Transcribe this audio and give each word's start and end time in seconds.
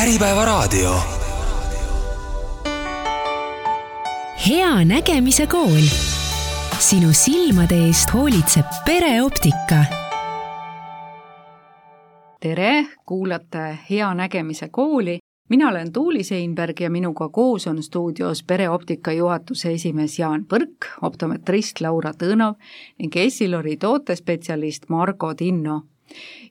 Äripäevaraadio. 0.00 0.94
hea 4.48 4.84
nägemise 4.84 5.46
kool. 5.46 5.86
sinu 6.78 7.08
silmade 7.12 7.74
eest 7.74 8.14
hoolitseb 8.14 8.64
pereoptika. 8.86 9.84
tere, 12.40 12.86
kuulate 13.06 13.78
Hea 13.90 14.14
nägemise 14.14 14.68
kooli. 14.68 15.18
mina 15.48 15.68
olen 15.68 15.92
Tuuli 15.92 16.22
Seinberg 16.22 16.80
ja 16.80 16.90
minuga 16.90 17.28
koos 17.28 17.66
on 17.66 17.82
stuudios 17.82 18.42
pereoptika 18.42 19.12
juhatuse 19.12 19.72
esimees 19.72 20.18
Jaan 20.18 20.46
Põrk, 20.46 21.02
optometrist 21.02 21.80
Laura 21.80 22.10
Tõnov 22.10 22.54
ning 22.98 23.16
Essilori 23.16 23.76
tootespetsialist 23.76 24.88
Margo 24.88 25.34
Tinno 25.34 25.89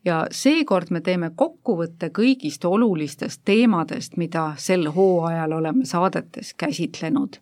ja 0.05 0.25
seekord 0.31 0.89
me 0.89 1.01
teeme 1.01 1.31
kokkuvõtte 1.35 2.09
kõigist 2.15 2.65
olulistest 2.65 3.41
teemadest, 3.45 4.17
mida 4.17 4.53
sel 4.57 4.87
hooajal 4.95 5.51
oleme 5.51 5.85
saadetes 5.85 6.53
käsitlenud. 6.53 7.39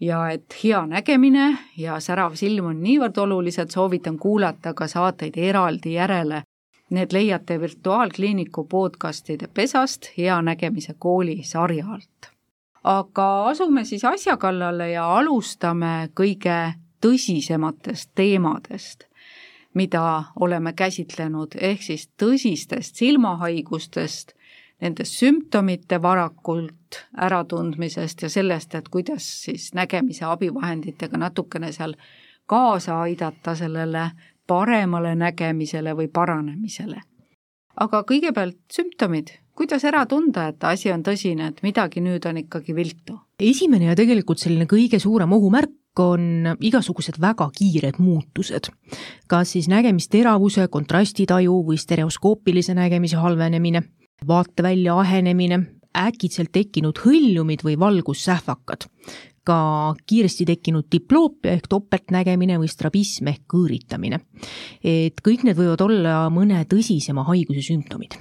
ja 0.00 0.30
et 0.30 0.54
hea 0.64 0.86
nägemine 0.86 1.58
ja 1.76 2.00
särav 2.00 2.34
silm 2.36 2.66
on 2.66 2.82
niivõrd 2.82 3.16
olulised, 3.18 3.70
soovitan 3.70 4.18
kuulata 4.18 4.74
ka 4.74 4.86
saateid 4.86 5.36
eraldi 5.36 5.92
järele. 5.92 6.42
Need 6.90 7.12
leiate 7.12 7.60
Virtuaalkliiniku 7.60 8.64
podcastide 8.64 9.48
pesast 9.54 10.06
Hea 10.18 10.42
nägemise 10.42 10.94
kooli 10.98 11.42
sarja 11.42 11.86
alt. 11.86 12.30
aga 12.84 13.46
asume 13.48 13.84
siis 13.84 14.04
asja 14.04 14.36
kallale 14.36 14.90
ja 14.90 15.16
alustame 15.16 16.10
kõige 16.14 16.74
tõsisematest 17.00 18.10
teemadest 18.14 19.04
mida 19.76 20.24
oleme 20.40 20.72
käsitlenud, 20.72 21.58
ehk 21.60 21.82
siis 21.84 22.08
tõsistest 22.16 22.96
silmahaigustest, 22.96 24.32
nende 24.80 25.04
sümptomite 25.08 25.98
varakult 26.02 27.00
äratundmisest 27.26 28.24
ja 28.24 28.30
sellest, 28.32 28.74
et 28.74 28.88
kuidas 28.92 29.26
siis 29.44 29.70
nägemise 29.76 30.24
abivahenditega 30.28 31.20
natukene 31.20 31.72
seal 31.72 31.96
kaasa 32.46 33.00
aidata 33.04 33.54
sellele 33.56 34.10
paremale 34.46 35.14
nägemisele 35.14 35.96
või 35.96 36.08
paranemisele. 36.08 37.00
aga 37.80 38.04
kõigepealt 38.08 38.56
sümptomid, 38.72 39.30
kuidas 39.54 39.84
ära 39.84 40.06
tunda, 40.06 40.48
et 40.48 40.64
asi 40.64 40.92
on 40.92 41.02
tõsine, 41.04 41.48
et 41.48 41.62
midagi 41.62 42.00
nüüd 42.00 42.24
on 42.28 42.36
ikkagi 42.44 42.74
viltu? 42.74 43.18
esimene 43.40 43.92
ja 43.92 43.96
tegelikult 43.96 44.40
selline 44.40 44.64
kõige 44.64 45.00
suurem 45.00 45.32
ohumärk 45.32 45.72
on 46.02 46.56
igasugused 46.60 47.20
väga 47.20 47.48
kiired 47.56 48.00
muutused, 48.02 48.70
kas 49.26 49.54
siis 49.56 49.68
nägemisteravuse, 49.72 50.68
kontrastitaju 50.72 51.60
või 51.68 51.78
stereoskoopilise 51.80 52.74
nägemise 52.76 53.20
halvenemine, 53.20 53.82
vaatevälja 54.26 54.98
ahenemine, 55.00 55.60
äkitselt 55.96 56.52
tekkinud 56.52 57.00
hõljumid 57.04 57.64
või 57.64 57.78
valgussähvakad, 57.80 58.88
ka 59.46 59.58
kiiresti 60.06 60.46
tekkinud 60.48 60.88
diploopia 60.92 61.54
ehk 61.54 61.68
topeltnägemine 61.70 62.58
või 62.60 62.68
strabism 62.68 63.30
ehk 63.30 63.44
kõõritamine. 63.52 64.20
et 64.82 65.22
kõik 65.22 65.44
need 65.44 65.56
võivad 65.56 65.80
olla 65.80 66.26
mõne 66.30 66.64
tõsisema 66.64 67.24
haiguse 67.24 67.62
sümptomid 67.62 68.18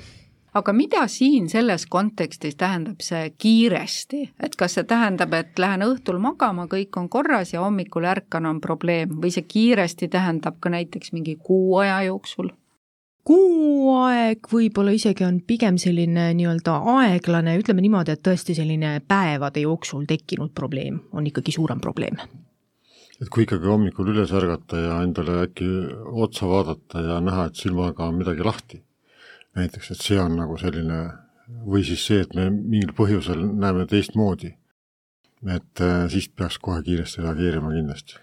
aga 0.56 0.74
mida 0.74 1.04
siin 1.12 1.50
selles 1.52 1.86
kontekstis 1.92 2.56
tähendab 2.60 3.04
see 3.04 3.30
kiiresti, 3.38 4.22
et 4.40 4.56
kas 4.60 4.78
see 4.78 4.88
tähendab, 4.88 5.34
et 5.36 5.60
lähen 5.60 5.84
õhtul 5.86 6.20
magama, 6.24 6.70
kõik 6.72 6.96
on 7.00 7.10
korras 7.12 7.54
ja 7.54 7.64
hommikul 7.66 8.08
ärkan, 8.08 8.48
on 8.50 8.62
probleem? 8.64 9.18
Või 9.22 9.34
see 9.36 9.48
kiiresti 9.48 10.08
tähendab 10.12 10.62
ka 10.64 10.72
näiteks 10.72 11.12
mingi 11.16 11.36
kuu 11.36 11.82
aja 11.84 12.04
jooksul? 12.10 12.54
kuu 13.26 13.90
aeg 14.06 14.46
võib-olla 14.52 14.92
isegi 14.94 15.26
on 15.26 15.40
pigem 15.50 15.80
selline 15.82 16.28
nii-öelda 16.38 16.76
aeglane, 16.94 17.56
ütleme 17.58 17.82
niimoodi, 17.82 18.14
et 18.14 18.22
tõesti 18.22 18.54
selline 18.54 19.00
päevade 19.02 19.64
jooksul 19.64 20.06
tekkinud 20.06 20.54
probleem 20.54 21.00
on 21.10 21.26
ikkagi 21.26 21.56
suurem 21.56 21.82
probleem. 21.82 22.22
Et 23.18 23.32
kui 23.32 23.48
ikkagi 23.48 23.66
hommikul 23.66 24.12
üles 24.14 24.30
ärgata 24.36 24.78
ja 24.78 25.00
endale 25.02 25.40
äkki 25.48 25.66
otsa 26.26 26.52
vaadata 26.52 27.02
ja 27.02 27.18
näha, 27.24 27.48
et 27.50 27.58
silmaga 27.58 28.12
on 28.12 28.20
midagi 28.20 28.46
lahti, 28.46 28.85
näiteks, 29.56 29.92
et 29.92 30.04
see 30.04 30.20
on 30.20 30.36
nagu 30.40 30.58
selline, 30.60 31.00
või 31.66 31.84
siis 31.88 32.06
see, 32.08 32.22
et 32.26 32.34
me 32.36 32.50
mingil 32.50 32.94
põhjusel 32.98 33.42
näeme 33.54 33.86
teistmoodi. 33.90 34.56
et 35.46 35.82
äh, 35.82 36.10
siis 36.10 36.30
peaks 36.30 36.58
kohe 36.58 36.82
kiiresti 36.84 37.22
reageerima 37.22 37.72
kindlasti. 37.72 38.16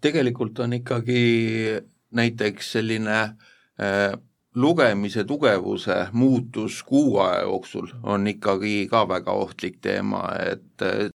tegelikult 0.00 0.58
on 0.58 0.72
ikkagi 0.72 1.82
näiteks 2.10 2.72
selline 2.72 3.18
äh, 3.20 4.12
lugemise 4.54 5.24
tugevuse 5.24 6.06
muutus 6.12 6.82
kuu 6.82 7.18
aja 7.18 7.40
jooksul 7.40 7.88
on 8.02 8.26
ikkagi 8.26 8.88
ka 8.90 9.08
väga 9.08 9.32
ohtlik 9.32 9.80
teema, 9.80 10.22
et 10.52 10.82
äh, 10.82 11.10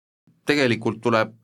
tegelikult 0.46 1.02
tuleb 1.02 1.36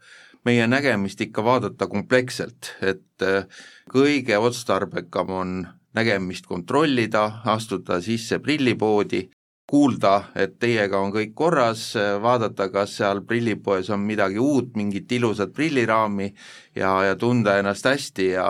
meie 0.46 0.68
nägemist 0.68 1.22
ikka 1.22 1.44
vaadata 1.44 1.88
kompleksselt, 1.88 2.74
et 2.82 3.22
äh, 3.22 3.46
kõige 3.94 4.38
otstarbekam 4.38 5.30
on 5.30 5.54
nägemist 5.94 6.46
kontrollida, 6.50 7.24
astuda 7.46 8.02
sisse 8.02 8.40
prillipoodi, 8.40 9.28
kuulda, 9.70 10.24
et 10.36 10.58
teiega 10.60 11.00
on 11.00 11.14
kõik 11.14 11.34
korras, 11.36 11.94
vaadata, 12.22 12.68
kas 12.70 12.98
seal 13.00 13.24
prillipoes 13.28 13.90
on 13.94 14.04
midagi 14.06 14.40
uut, 14.40 14.74
mingit 14.76 15.12
ilusat 15.12 15.54
prilliraami 15.54 16.34
ja, 16.76 16.92
ja 17.08 17.16
tunda 17.16 17.58
ennast 17.60 17.88
hästi 17.88 18.28
ja, 18.34 18.50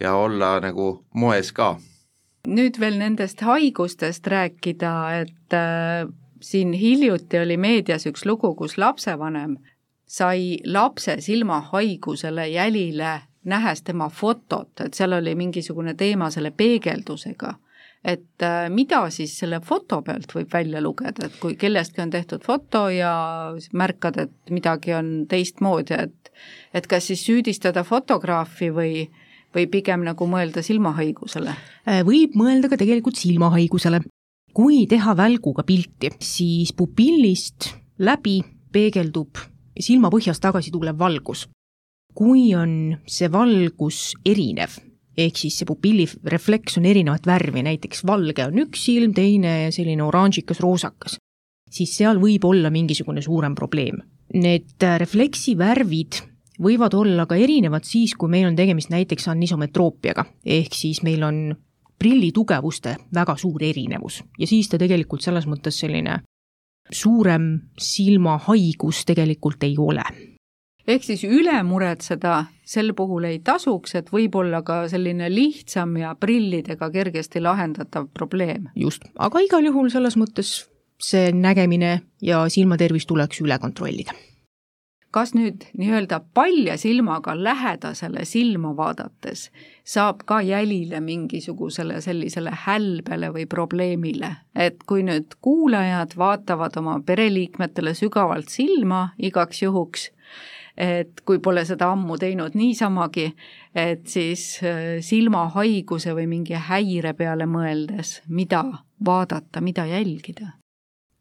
ja 0.00 0.14
olla 0.14 0.58
nagu 0.60 0.90
moes 1.14 1.52
ka. 1.52 1.76
nüüd 2.48 2.80
veel 2.80 2.96
nendest 2.98 3.40
haigustest 3.44 4.26
rääkida, 4.26 4.92
et 5.20 5.54
äh, 5.56 6.08
siin 6.40 6.72
hiljuti 6.72 7.38
oli 7.38 7.56
meedias 7.60 8.06
üks 8.08 8.24
lugu, 8.26 8.54
kus 8.56 8.78
lapsevanem 8.78 9.58
sai 10.10 10.58
lapse 10.64 11.20
silmahaigusele 11.20 12.48
jälile 12.48 13.20
nähes 13.44 13.82
tema 13.82 14.08
fotot, 14.08 14.72
et 14.84 14.94
seal 14.94 15.12
oli 15.16 15.34
mingisugune 15.34 15.94
teema 15.98 16.30
selle 16.30 16.50
peegeldusega, 16.50 17.54
et 18.04 18.44
äh, 18.44 18.68
mida 18.72 19.02
siis 19.12 19.32
selle 19.42 19.60
foto 19.64 20.00
pealt 20.04 20.32
võib 20.34 20.52
välja 20.52 20.80
lugeda, 20.84 21.26
et 21.26 21.36
kui 21.40 21.56
kellestki 21.60 22.02
on 22.04 22.12
tehtud 22.12 22.44
foto 22.44 22.88
ja 22.92 23.12
märkad, 23.72 24.20
et 24.24 24.52
midagi 24.52 24.94
on 24.96 25.12
teistmoodi, 25.28 25.96
et 26.06 26.16
et 26.74 26.86
kas 26.88 27.10
siis 27.10 27.20
süüdistada 27.26 27.84
fotograafi 27.84 28.70
või 28.72 29.08
või 29.54 29.66
pigem 29.66 30.04
nagu 30.06 30.26
mõelda 30.30 30.62
silmahaigusele? 30.62 31.54
Äh, 31.88 32.02
võib 32.06 32.36
mõelda 32.38 32.70
ka 32.70 32.78
tegelikult 32.80 33.18
silmahaigusele. 33.18 34.00
kui 34.54 34.86
teha 34.90 35.14
välguga 35.16 35.62
pilti, 35.62 36.10
siis 36.18 36.72
pupillist 36.72 37.70
läbi 37.98 38.40
peegeldub 38.72 39.38
silmapõhjast 39.78 40.42
tagasi 40.42 40.72
tulev 40.74 40.98
valgus 40.98 41.46
kui 42.14 42.50
on 42.54 42.96
see 43.08 43.30
valgus 43.32 44.14
erinev, 44.26 44.76
ehk 45.16 45.40
siis 45.40 45.60
see 45.60 45.68
pupillirefleks 45.68 46.78
on 46.80 46.88
erinevat 46.90 47.26
värvi, 47.28 47.64
näiteks 47.66 48.04
valge 48.08 48.46
on 48.46 48.62
üks 48.64 48.86
silm, 48.88 49.14
teine 49.16 49.70
selline 49.74 50.04
oranžikas, 50.06 50.62
roosakas, 50.64 51.18
siis 51.70 51.94
seal 51.96 52.20
võib 52.22 52.44
olla 52.48 52.72
mingisugune 52.72 53.22
suurem 53.22 53.54
probleem. 53.58 54.00
Need 54.34 54.84
refleksivärvid 55.02 56.20
võivad 56.62 56.94
olla 56.94 57.26
ka 57.26 57.38
erinevad 57.40 57.86
siis, 57.88 58.14
kui 58.14 58.30
meil 58.30 58.50
on 58.50 58.58
tegemist 58.58 58.92
näiteks 58.92 59.30
anisometroopiaga, 59.32 60.26
ehk 60.44 60.76
siis 60.76 61.02
meil 61.06 61.24
on 61.26 61.40
prilli 62.00 62.32
tugevuste 62.32 62.96
väga 63.14 63.36
suur 63.36 63.62
erinevus 63.64 64.22
ja 64.38 64.48
siis 64.48 64.70
ta 64.72 64.78
tegelikult 64.80 65.20
selles 65.24 65.44
mõttes 65.50 65.76
selline 65.82 66.22
suurem 66.90 67.50
silmahaigus 67.78 69.04
tegelikult 69.06 69.68
ei 69.68 69.76
ole 69.78 70.04
ehk 70.90 71.04
siis 71.06 71.22
üle 71.24 71.56
muretseda 71.66 72.44
sel 72.66 72.92
puhul 72.96 73.26
ei 73.28 73.38
tasuks, 73.44 73.94
et 73.98 74.10
võib 74.14 74.36
olla 74.40 74.62
ka 74.66 74.82
selline 74.90 75.30
lihtsam 75.32 75.96
ja 76.00 76.14
prillidega 76.18 76.90
kergesti 76.90 77.42
lahendatav 77.42 78.10
probleem. 78.14 78.68
just, 78.76 79.06
aga 79.18 79.42
igal 79.46 79.64
juhul 79.70 79.90
selles 79.90 80.18
mõttes 80.20 80.54
see 81.00 81.30
nägemine 81.32 82.00
ja 82.22 82.42
silmatervis 82.48 83.06
tuleks 83.06 83.40
üle 83.40 83.58
kontrollida. 83.58 84.14
kas 85.10 85.32
nüüd 85.34 85.64
nii-öelda 85.74 86.20
palja 86.34 86.76
silmaga 86.78 87.32
lähedasele 87.34 88.22
silma 88.24 88.70
vaadates 88.78 89.48
saab 89.82 90.20
ka 90.26 90.38
jälile 90.46 91.00
mingisugusele 91.02 91.98
sellisele 92.00 92.52
hälbele 92.66 93.32
või 93.34 93.48
probleemile, 93.50 94.30
et 94.54 94.84
kui 94.86 95.02
nüüd 95.02 95.34
kuulajad 95.42 96.14
vaatavad 96.16 96.78
oma 96.78 97.00
pereliikmetele 97.06 97.94
sügavalt 97.98 98.54
silma 98.54 99.08
igaks 99.18 99.62
juhuks, 99.62 100.10
et 100.80 101.20
kui 101.28 101.40
pole 101.44 101.64
seda 101.68 101.90
ammu 101.92 102.16
teinud 102.20 102.56
niisamagi, 102.56 103.26
et 103.76 104.06
siis 104.08 104.44
äh, 104.64 104.98
silmahaiguse 105.04 106.14
või 106.16 106.26
mingi 106.30 106.56
häire 106.56 107.12
peale 107.18 107.46
mõeldes, 107.50 108.20
mida 108.28 108.64
vaadata, 109.04 109.62
mida 109.64 109.86
jälgida? 109.90 110.56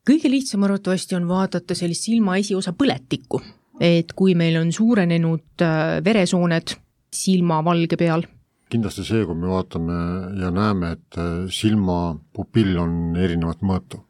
kõige 0.10 0.30
lihtsam 0.32 0.64
arvatavasti 0.66 1.14
on 1.14 1.28
vaadata 1.30 1.76
sellist 1.78 2.08
silma 2.08 2.40
esiosa 2.40 2.72
põletikku, 2.74 3.44
et 3.78 4.16
kui 4.18 4.34
meil 4.34 4.58
on 4.58 4.72
suurenenud 4.74 5.62
äh, 5.66 6.00
veresooned 6.06 6.76
silmavalge 7.14 7.98
peal, 8.00 8.26
kindlasti 8.70 9.04
see, 9.06 9.26
kui 9.26 9.38
me 9.38 9.50
vaatame 9.50 9.98
ja 10.42 10.52
näeme, 10.54 10.94
et 10.98 11.20
äh, 11.20 11.50
silmapupill 11.54 12.78
on 12.80 12.96
erinevat 13.20 13.66
mõõtu 13.66 14.02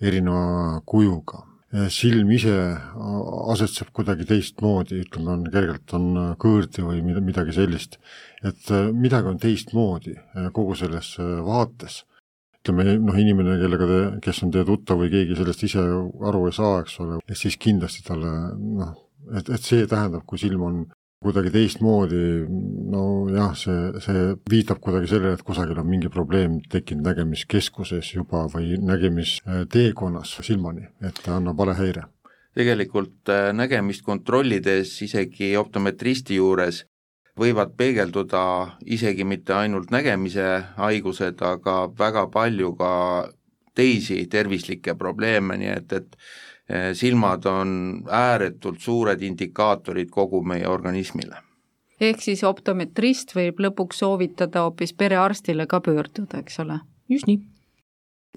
erineva 0.00 0.80
kujuga. 0.88 1.44
Silm 1.94 2.30
ise 2.34 2.54
asetseb 3.54 3.92
kuidagi 3.94 4.24
teistmoodi, 4.26 5.04
ütleme, 5.04 5.36
on 5.36 5.44
kergelt, 5.52 5.92
on 5.94 6.34
kõõrdi 6.42 6.82
või 6.82 7.02
midagi 7.22 7.54
sellist. 7.54 8.00
et 8.42 8.70
midagi 8.94 9.30
on 9.30 9.38
teistmoodi 9.38 10.16
kogu 10.52 10.74
selles 10.74 11.14
vaates 11.46 12.00
ütleme 12.60 12.96
noh, 13.00 13.16
inimene, 13.16 13.56
kellega 13.60 13.86
te, 13.88 14.00
kes 14.26 14.42
on 14.44 14.50
teie 14.52 14.66
tuttav 14.68 15.00
või 15.00 15.10
keegi 15.12 15.36
sellest 15.38 15.62
ise 15.64 15.84
aru 16.28 16.42
ei 16.48 16.56
saa, 16.56 16.80
eks 16.82 16.98
ole, 17.00 17.20
et 17.24 17.38
siis 17.40 17.56
kindlasti 17.60 18.04
talle 18.04 18.32
noh, 18.58 18.92
et, 19.32 19.48
et 19.48 19.64
see 19.64 19.86
tähendab, 19.88 20.26
kui 20.28 20.40
silm 20.40 20.66
on 20.68 20.82
kuidagi 21.20 21.50
teistmoodi, 21.52 22.20
nojah, 22.90 23.50
see, 23.58 23.80
see 24.00 24.20
viitab 24.48 24.80
kuidagi 24.80 25.10
sellele, 25.10 25.36
et 25.36 25.44
kusagil 25.44 25.80
on 25.82 25.88
mingi 25.88 26.08
probleem 26.12 26.58
tekkinud 26.72 27.04
nägemiskeskuses 27.04 28.14
juba 28.14 28.46
või 28.48 28.78
nägemisteekonnas 28.80 30.38
silmani, 30.46 30.86
et 31.04 31.20
ta 31.24 31.36
annab 31.36 31.60
valehäire. 31.60 32.06
tegelikult 32.56 33.28
äh, 33.28 33.52
nägemist 33.52 34.02
kontrollides 34.02 34.94
isegi 35.02 35.52
optometristi 35.56 36.40
juures 36.40 36.86
võivad 37.38 37.76
peegelduda 37.76 38.78
isegi 38.86 39.24
mitte 39.24 39.54
ainult 39.54 39.92
nägemise 39.92 40.48
haigused, 40.76 41.42
aga 41.42 41.76
väga 41.98 42.26
palju 42.32 42.74
ka 42.80 42.92
teisi 43.76 44.24
tervislikke 44.26 44.96
probleeme, 44.98 45.56
nii 45.60 45.74
et, 45.76 45.92
et 45.92 46.16
silmad 46.94 47.46
on 47.46 47.70
ääretult 48.08 48.80
suured 48.80 49.22
indikaatorid 49.22 50.10
kogu 50.10 50.42
meie 50.42 50.68
organismile. 50.68 51.36
ehk 52.00 52.22
siis 52.22 52.44
optometrist 52.44 53.34
võib 53.36 53.60
lõpuks 53.60 53.98
soovitada 54.04 54.62
hoopis 54.62 54.92
perearstile 54.92 55.66
ka 55.66 55.80
pöörduda, 55.80 56.38
eks 56.38 56.60
ole? 56.60 56.80
just 57.08 57.26
nii. 57.26 57.40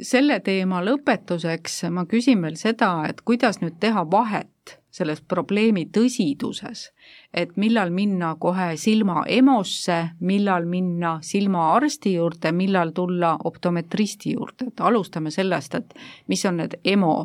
selle 0.01 0.39
teema 0.39 0.81
lõpetuseks 0.85 1.83
ma 1.91 2.06
küsin 2.06 2.41
veel 2.41 2.56
seda, 2.56 3.06
et 3.09 3.21
kuidas 3.21 3.62
nüüd 3.62 3.77
teha 3.80 4.06
vahet 4.12 4.80
selles 4.94 5.21
probleemi 5.21 5.88
tõsiduses, 5.89 6.91
et 7.33 7.56
millal 7.57 7.89
minna 7.89 8.35
kohe 8.39 8.75
silma 8.77 9.24
EMO-sse, 9.27 10.00
millal 10.21 10.68
minna 10.69 11.15
silmaarsti 11.21 12.13
juurde, 12.13 12.51
millal 12.53 12.94
tulla 12.94 13.33
optometristi 13.44 14.35
juurde, 14.35 14.69
et 14.69 14.83
alustame 14.85 15.31
sellest, 15.33 15.75
et 15.75 15.95
mis 16.30 16.45
on 16.45 16.62
need 16.62 16.77
EMO 16.85 17.15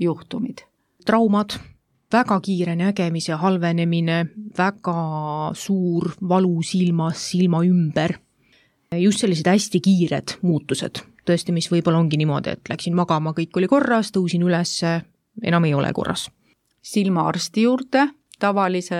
juhtumid? 0.00 0.66
traumad, 1.06 1.56
väga 2.12 2.38
kiire 2.44 2.76
nägemise 2.76 3.36
halvenemine, 3.40 4.26
väga 4.58 5.52
suur 5.58 6.12
valu 6.28 6.62
silmas, 6.62 7.24
silma 7.32 7.62
ümber, 7.66 8.14
just 9.00 9.24
sellised 9.24 9.48
hästi 9.48 9.80
kiired 9.82 10.36
muutused, 10.46 11.02
tõesti, 11.26 11.54
mis 11.54 11.70
võib-olla 11.72 12.02
ongi 12.02 12.20
niimoodi, 12.20 12.56
et 12.56 12.72
läksin 12.72 12.94
magama, 12.94 13.34
kõik 13.36 13.58
oli 13.58 13.70
korras, 13.70 14.12
tõusin 14.14 14.44
üles, 14.46 14.78
enam 15.42 15.64
ei 15.64 15.74
ole 15.74 15.92
korras. 15.92 16.28
silmaarsti 16.82 17.62
juurde 17.62 18.08
tavalise 18.42 18.96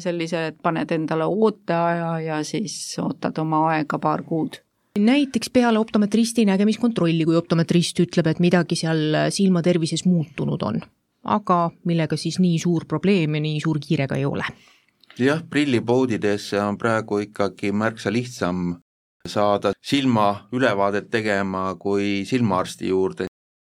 sellise, 0.00 0.46
et 0.46 0.62
paned 0.62 0.90
endale 0.92 1.26
ooteaja 1.28 2.20
ja 2.20 2.38
siis 2.44 2.96
ootad 3.02 3.38
oma 3.38 3.66
aega 3.72 3.98
paar 3.98 4.22
kuud 4.22 4.56
näiteks 4.98 5.50
peale 5.52 5.78
optometristi 5.78 6.44
nägemiskontrolli, 6.48 7.24
kui 7.24 7.36
optometrist 7.36 8.00
ütleb, 8.04 8.26
et 8.30 8.40
midagi 8.42 8.76
seal 8.78 9.30
silma 9.34 9.62
tervises 9.62 10.04
muutunud 10.08 10.62
on, 10.62 10.80
aga 11.24 11.60
millega 11.88 12.16
siis 12.16 12.38
nii 12.42 12.58
suur 12.62 12.86
probleem 12.88 13.38
ja 13.38 13.44
nii 13.44 13.60
suur 13.64 13.80
kiire 13.82 14.08
ka 14.08 14.18
ei 14.18 14.24
ole. 14.28 14.44
jah, 15.18 15.42
prillipoodidesse 15.50 16.60
on 16.62 16.78
praegu 16.78 17.18
ikkagi 17.18 17.72
märksa 17.72 18.12
lihtsam 18.12 18.76
saada 19.26 19.72
silma 19.82 20.48
ülevaadet 20.52 21.10
tegema 21.10 21.74
kui 21.74 22.24
silmaarsti 22.24 22.88
juurde. 22.88 23.26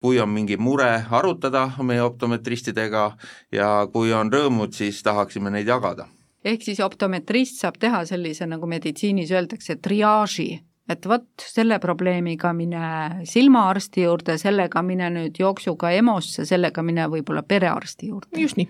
kui 0.01 0.19
on 0.19 0.30
mingi 0.30 0.57
mure, 0.57 1.04
arutada 1.12 1.72
meie 1.83 2.01
optometristidega 2.01 3.18
ja 3.51 3.88
kui 3.92 4.13
on 4.13 4.31
rõõmud, 4.31 4.72
siis 4.72 5.04
tahaksime 5.04 5.51
neid 5.51 5.68
jagada 5.68 6.07
ehk 6.44 6.63
siis 6.63 6.80
optometrist 6.80 7.60
saab 7.60 7.77
teha 7.80 8.06
sellise, 8.06 8.45
nagu 8.48 8.68
meditsiinis 8.68 9.31
öeldakse, 9.31 9.75
triaaži 9.75 10.62
et 10.89 11.07
vot 11.07 11.45
selle 11.45 11.80
probleemiga 11.80 12.53
mine 12.53 13.25
silmaarsti 13.30 14.03
juurde, 14.03 14.38
sellega 14.41 14.81
mine 14.86 15.09
nüüd 15.13 15.39
jooksuga 15.39 15.91
EMO-sse, 16.00 16.45
sellega 16.50 16.83
mine 16.83 17.07
võib-olla 17.12 17.44
perearsti 17.44 18.09
juurde. 18.09 18.39
just 18.39 18.57
nii. 18.57 18.69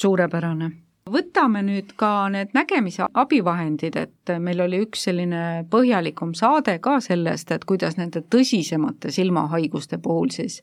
suurepärane. 0.00 0.70
võtame 1.12 1.62
nüüd 1.66 1.94
ka 1.98 2.28
need 2.30 2.54
nägemise 2.54 3.06
abivahendid, 3.14 3.96
et 3.96 4.34
meil 4.38 4.60
oli 4.60 4.82
üks 4.86 5.06
selline 5.08 5.64
põhjalikum 5.70 6.34
saade 6.38 6.78
ka 6.78 7.00
sellest, 7.00 7.50
et 7.50 7.64
kuidas 7.64 7.96
nende 7.96 8.22
tõsisemate 8.22 9.10
silmahaiguste 9.10 9.98
puhul 9.98 10.30
siis 10.30 10.62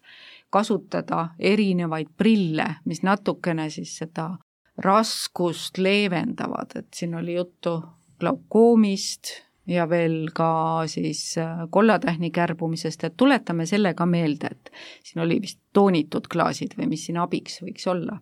kasutada 0.50 1.30
erinevaid 1.40 2.08
prille, 2.18 2.66
mis 2.86 3.04
natukene 3.04 3.70
siis 3.70 3.98
seda 4.02 4.32
raskust 4.80 5.78
leevendavad, 5.78 6.76
et 6.76 6.88
siin 6.96 7.16
oli 7.16 7.36
juttu 7.36 7.82
glaukoomist, 8.20 9.49
ja 9.70 9.86
veel 9.90 10.30
ka 10.36 10.84
siis 10.90 11.22
äh, 11.38 11.66
kollatähni 11.70 12.32
kärbumisest, 12.34 13.04
et 13.04 13.18
tuletame 13.18 13.68
selle 13.70 13.94
ka 13.98 14.08
meelde, 14.10 14.52
et 14.52 14.72
siin 15.06 15.24
oli 15.24 15.40
vist 15.44 15.60
toonitud 15.74 16.28
klaasid 16.32 16.76
või 16.80 16.90
mis 16.96 17.06
siin 17.08 17.20
abiks 17.22 17.62
võiks 17.64 17.88
olla? 17.92 18.20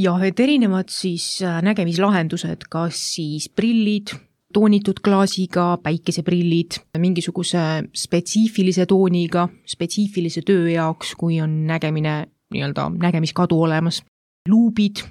jah, 0.00 0.22
et 0.24 0.40
erinevad 0.40 0.90
siis 0.92 1.38
äh, 1.44 1.60
nägemislahendused, 1.62 2.66
kas 2.72 2.98
siis 3.14 3.48
prillid, 3.52 4.14
toonitud 4.52 5.00
klaasiga, 5.04 5.76
päikeseprillid, 5.84 6.80
mingisuguse 6.98 7.64
spetsiifilise 7.96 8.86
tooniga, 8.88 9.46
spetsiifilise 9.68 10.42
töö 10.48 10.68
jaoks, 10.72 11.14
kui 11.20 11.40
on 11.44 11.62
nägemine, 11.68 12.16
nii-öelda 12.52 12.88
nägemiskadu 13.00 13.60
olemas, 13.64 14.02
luubid, 14.48 15.04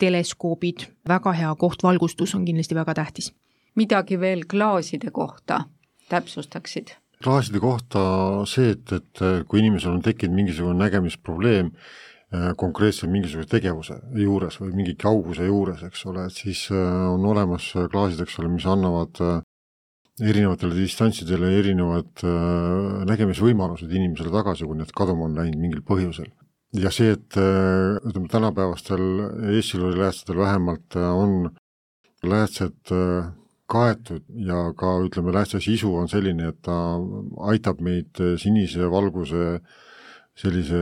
teleskoobid, 0.00 0.88
väga 1.08 1.34
hea 1.36 1.52
koht, 1.60 1.82
valgustus 1.82 2.34
on 2.34 2.46
kindlasti 2.48 2.78
väga 2.78 2.96
tähtis 3.02 3.34
midagi 3.78 4.18
veel 4.20 4.46
klaaside 4.50 5.10
kohta 5.10 5.64
täpsustaksid? 6.10 6.96
klaaside 7.20 7.60
kohta 7.60 8.02
see, 8.48 8.72
et, 8.74 8.92
et 8.96 9.24
kui 9.48 9.60
inimesel 9.60 9.98
on 9.98 10.04
tekkinud 10.04 10.38
mingisugune 10.38 10.78
nägemisprobleem 10.80 11.68
äh, 11.68 12.50
konkreetse 12.60 13.08
mingisuguse 13.12 13.50
tegevuse 13.50 13.98
juures 14.22 14.56
või 14.62 14.72
mingi 14.78 14.96
kauguse 15.00 15.48
juures, 15.48 15.84
eks 15.86 16.06
ole, 16.08 16.26
et 16.30 16.40
siis 16.44 16.66
äh, 16.72 16.80
on 17.12 17.26
olemas 17.28 17.70
klaasid, 17.92 18.22
eks 18.24 18.38
ole, 18.40 18.52
mis 18.54 18.66
annavad 18.70 19.20
äh, 19.26 19.42
erinevatele 20.20 20.76
distantsidele 20.76 21.48
erinevad 21.56 22.20
nägemisvõimalused 23.08 23.88
inimesele 23.88 24.28
tagasi, 24.34 24.66
kui 24.68 24.76
need 24.76 24.90
kaduma 24.92 25.24
on 25.24 25.38
läinud 25.38 25.56
mingil 25.62 25.80
põhjusel. 25.86 26.26
ja 26.76 26.90
see, 26.92 27.14
et 27.16 27.38
ütleme, 27.38 28.28
tänapäevastel 28.28 29.00
Eesti 29.54 29.80
läätsetel 29.80 30.36
vähemalt 30.36 30.98
on 31.00 31.48
läätsed 32.20 32.92
kaetud 33.70 34.24
ja 34.46 34.64
ka 34.78 34.96
ütleme, 35.04 35.34
läätse 35.34 35.60
sisu 35.62 35.92
on 35.96 36.10
selline, 36.10 36.50
et 36.50 36.58
ta 36.66 36.76
aitab 37.52 37.80
meid 37.84 38.18
sinise 38.42 38.90
valguse 38.90 39.60
sellise 40.40 40.80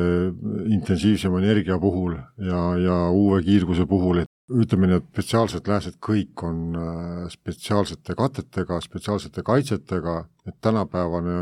intensiivsema 0.70 1.40
energia 1.42 1.78
puhul 1.82 2.14
ja, 2.36 2.60
ja 2.78 2.98
uue 3.10 3.40
kiirguse 3.42 3.86
puhul, 3.90 4.22
et 4.22 4.30
ütleme 4.62 4.90
nii, 4.90 5.00
et 5.00 5.08
spetsiaalsed 5.12 5.68
lääsed 5.68 5.96
kõik 6.04 6.44
on 6.46 6.76
äh, 6.78 7.24
spetsiaalsete 7.32 8.16
katetega, 8.18 8.78
spetsiaalsete 8.84 9.44
kaitsetega, 9.46 10.20
et 10.46 10.56
tänapäevane 10.64 11.40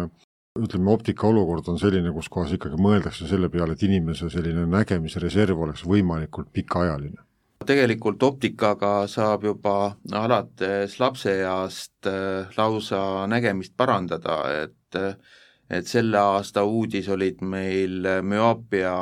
ütleme, 0.56 0.90
optika 0.94 1.28
olukord 1.28 1.68
on 1.68 1.78
selline, 1.82 2.12
kus 2.16 2.30
kohas 2.32 2.54
ikkagi 2.56 2.80
mõeldakse 2.80 3.28
selle 3.28 3.50
peale, 3.52 3.76
et 3.76 3.84
inimese 3.86 4.30
selline 4.32 4.64
nägemisreserv 4.72 5.66
oleks 5.66 5.84
võimalikult 5.86 6.48
pikaajaline 6.56 7.25
tegelikult 7.64 8.22
optikaga 8.22 9.06
saab 9.08 9.44
juba 9.44 9.96
alates 10.12 10.98
lapseeast 11.00 12.06
äh, 12.10 12.50
lausa 12.56 13.26
nägemist 13.26 13.76
parandada, 13.76 14.42
et 14.62 14.72
et 15.70 15.86
selle 15.86 16.18
aasta 16.18 16.62
uudis 16.62 17.08
olid 17.10 17.40
meil 17.42 18.04
müoopia 18.22 18.92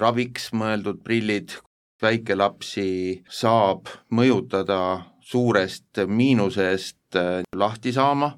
raviks 0.00 0.48
mõeldud 0.56 0.98
prillid, 1.04 1.54
väikelapsi 2.02 3.22
saab 3.30 3.86
mõjutada 4.10 4.80
suurest 5.22 6.02
miinusest 6.06 7.16
äh, 7.16 7.42
lahti 7.56 7.92
saama, 7.94 8.32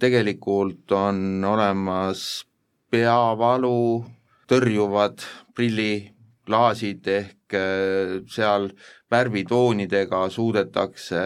tegelikult 0.00 0.92
on 0.92 1.44
olemas 1.44 2.46
peavalu 2.90 4.04
tõrjuvad 4.48 5.24
prilliklaasid 5.56 7.08
ehk 7.12 7.32
äh, 7.32 7.35
seal 7.52 8.70
värvitoonidega 9.10 10.28
suudetakse 10.30 11.22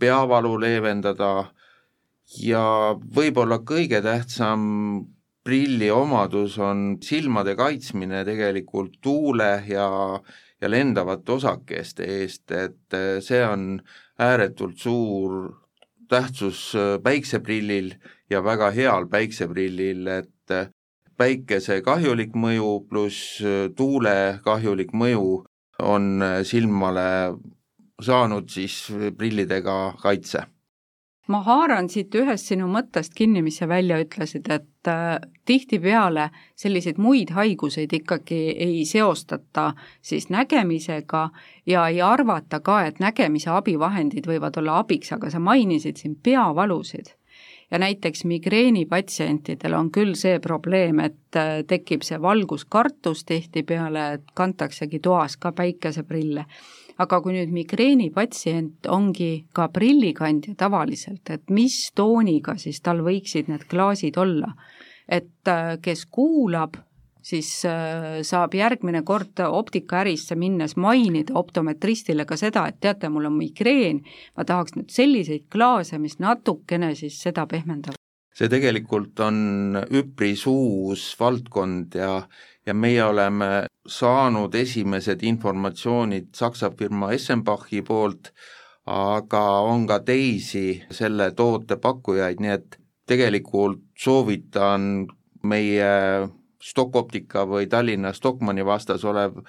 peavalu 0.00 0.56
leevendada 0.60 1.32
ja 2.42 2.64
võib-olla 2.96 3.60
kõige 3.66 4.00
tähtsam 4.02 4.62
prilli 5.44 5.90
omadus 5.90 6.58
on 6.62 6.96
silmade 7.02 7.54
kaitsmine 7.58 8.24
tegelikult 8.24 8.98
tuule 9.02 9.64
ja, 9.68 9.88
ja 10.60 10.70
lendavate 10.70 11.32
osakeste 11.32 12.06
eest, 12.20 12.50
et 12.50 12.98
see 13.22 13.42
on 13.46 13.80
ääretult 14.22 14.78
suur 14.78 15.40
tähtsus 16.08 16.72
päikseprillil 17.02 17.94
ja 18.30 18.42
väga 18.44 18.70
heal 18.70 19.08
päikseprillil, 19.10 20.06
et 20.06 20.56
päikese 21.18 21.80
kahjulik 21.84 22.36
mõju 22.38 22.72
pluss 22.88 23.40
tuule 23.76 24.38
kahjulik 24.44 24.92
mõju 24.94 25.42
on 25.82 26.24
silmale 26.48 27.04
saanud 28.02 28.48
siis 28.50 28.86
prillidega 29.18 29.94
kaitse 30.02 30.46
ma 31.30 31.40
haaran 31.46 31.88
siit 31.90 32.14
ühest 32.18 32.50
sinu 32.50 32.66
mõttest 32.70 33.14
kinni, 33.14 33.42
mis 33.44 33.60
sa 33.60 33.68
välja 33.70 33.98
ütlesid, 34.02 34.48
et 34.50 34.90
äh, 34.90 35.20
tihtipeale 35.46 36.28
selliseid 36.58 36.98
muid 37.02 37.30
haiguseid 37.36 37.92
ikkagi 37.94 38.40
ei 38.66 38.82
seostata 38.88 39.70
siis 40.02 40.28
nägemisega 40.34 41.28
ja 41.66 41.86
ei 41.88 42.02
arvata 42.02 42.60
ka, 42.60 42.82
et 42.88 43.00
nägemise 43.02 43.52
abivahendid 43.54 44.26
võivad 44.28 44.58
olla 44.58 44.80
abiks, 44.82 45.12
aga 45.14 45.30
sa 45.30 45.42
mainisid 45.42 46.02
siin 46.02 46.18
peavalusid. 46.22 47.14
Ja 47.72 47.78
näiteks 47.78 48.24
migreenipatsientidel 48.28 49.72
on 49.72 49.88
küll 49.90 50.12
see 50.18 50.36
probleem, 50.44 51.00
et 51.00 51.38
äh, 51.40 51.62
tekib 51.68 52.04
see 52.04 52.20
valguskartus 52.20 53.24
tihtipeale, 53.24 54.06
et 54.18 54.32
kantaksegi 54.36 55.00
toas 55.00 55.38
ka 55.40 55.54
päikeseprille. 55.56 56.44
Aga 57.00 57.20
kui 57.24 57.32
nüüd 57.32 57.50
migreenipatsient 57.54 58.86
ongi 58.92 59.46
ka 59.56 59.70
prillikandja 59.72 60.52
tavaliselt, 60.60 61.24
et 61.32 61.48
mis 61.50 61.78
tooniga 61.96 62.58
siis 62.60 62.82
tal 62.84 63.00
võiksid 63.06 63.48
need 63.48 63.64
klaasid 63.70 64.20
olla, 64.20 64.52
et 65.08 65.48
äh, 65.48 65.78
kes 65.82 66.04
kuulab, 66.12 66.76
siis 67.22 67.50
äh, 67.68 68.20
saab 68.26 68.54
järgmine 68.54 69.02
kord 69.06 69.40
optikaärisse 69.46 70.36
minnes 70.38 70.76
mainida 70.76 71.34
optometristile 71.38 72.26
ka 72.28 72.36
seda, 72.40 72.66
et 72.68 72.80
teate, 72.80 73.08
mul 73.08 73.30
on 73.30 73.36
migreen, 73.38 74.02
ma 74.36 74.46
tahaks 74.48 74.76
nüüd 74.76 74.92
selliseid 74.92 75.48
klaase, 75.52 75.98
mis 76.02 76.18
natukene 76.22 76.94
siis 76.98 77.20
seda 77.22 77.46
pehmendavad. 77.46 77.98
see 78.32 78.48
tegelikult 78.48 79.20
on 79.20 79.76
üpris 79.92 80.46
uus 80.48 81.10
valdkond 81.20 81.94
ja 82.00 82.22
ja 82.66 82.74
meie 82.74 83.04
oleme 83.04 83.66
saanud 83.86 84.54
esimesed 84.54 85.22
informatsioonid 85.26 86.30
Saksa 86.36 86.70
firma 86.78 87.12
Essenbachi 87.12 87.82
poolt, 87.82 88.30
aga 88.86 89.42
on 89.66 89.86
ka 89.86 89.98
teisi 90.06 90.82
selle 90.90 91.30
toote 91.38 91.76
pakkujaid, 91.82 92.42
nii 92.42 92.54
et 92.54 92.78
tegelikult 93.06 93.82
soovitan 93.98 95.06
meie 95.42 95.90
Stock 96.62 96.96
Optica 96.96 97.42
või 97.48 97.66
Tallinna 97.66 98.12
Stockmanni 98.14 98.64
vastas 98.64 99.04
olev 99.04 99.40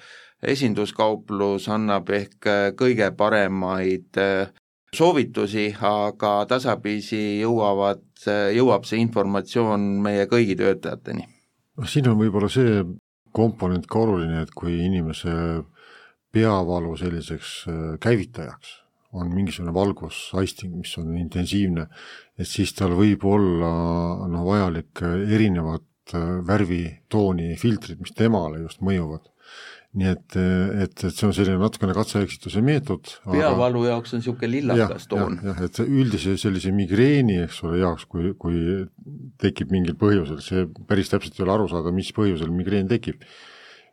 esinduskauplus 0.42 1.68
annab 1.72 2.10
ehk 2.10 2.48
kõige 2.78 3.10
paremaid 3.16 4.18
äh, 4.20 4.50
soovitusi, 4.94 5.68
aga 5.82 6.34
tasapisi 6.50 7.40
jõuavad, 7.42 8.04
jõuab 8.54 8.86
see 8.88 9.00
informatsioon 9.02 9.86
meie 10.04 10.26
kõigi 10.30 10.56
töötajateni. 10.58 11.26
noh, 11.78 11.88
siin 11.90 12.08
on 12.10 12.18
võib-olla 12.18 12.50
see 12.52 12.82
komponent 13.34 13.86
ka 13.90 14.04
oluline, 14.04 14.44
et 14.44 14.52
kui 14.54 14.76
inimese 14.84 15.32
peavalu 16.34 16.96
selliseks 16.98 17.54
äh, 17.70 17.82
käivitajaks 18.02 18.80
on 19.14 19.30
mingisugune 19.30 19.70
valgussaisting, 19.74 20.74
mis 20.74 20.90
on 20.98 21.12
intensiivne, 21.14 21.86
et 22.38 22.48
siis 22.50 22.72
tal 22.74 22.96
võib 22.98 23.22
olla 23.30 23.68
noh, 24.26 24.46
vajalik 24.46 25.04
erinevat 25.06 25.84
äh, 25.84 25.93
värvitooni 26.12 27.54
filtrid, 27.56 28.02
mis 28.02 28.12
temale 28.18 28.60
just 28.66 28.82
mõjuvad 28.84 29.30
nii 29.94 30.10
et, 30.10 30.36
et, 30.36 31.04
et 31.06 31.14
see 31.14 31.26
on 31.28 31.34
selline 31.34 31.60
natukene 31.60 31.94
katse-eksituse 31.94 32.62
meetod. 32.66 33.12
peavalu 33.28 33.84
jaoks 33.86 34.16
on 34.16 34.22
niisugune 34.22 34.50
lillakas 34.50 35.06
toon 35.10 35.38
ja,. 35.38 35.52
jah, 35.52 35.62
et 35.68 35.80
üldise 35.84 36.34
sellise 36.40 36.72
migreeni, 36.74 37.38
eks 37.44 37.60
ole, 37.66 37.78
jaoks, 37.84 38.08
kui, 38.10 38.32
kui 38.40 38.58
tekib 39.42 39.70
mingil 39.74 39.94
põhjusel, 40.00 40.42
see 40.42 40.66
päris 40.88 41.12
täpselt 41.12 41.38
ei 41.38 41.46
ole 41.46 41.54
aru 41.54 41.70
saada, 41.70 41.94
mis 41.94 42.10
põhjusel 42.16 42.50
migreen 42.54 42.90
tekib, 42.90 43.22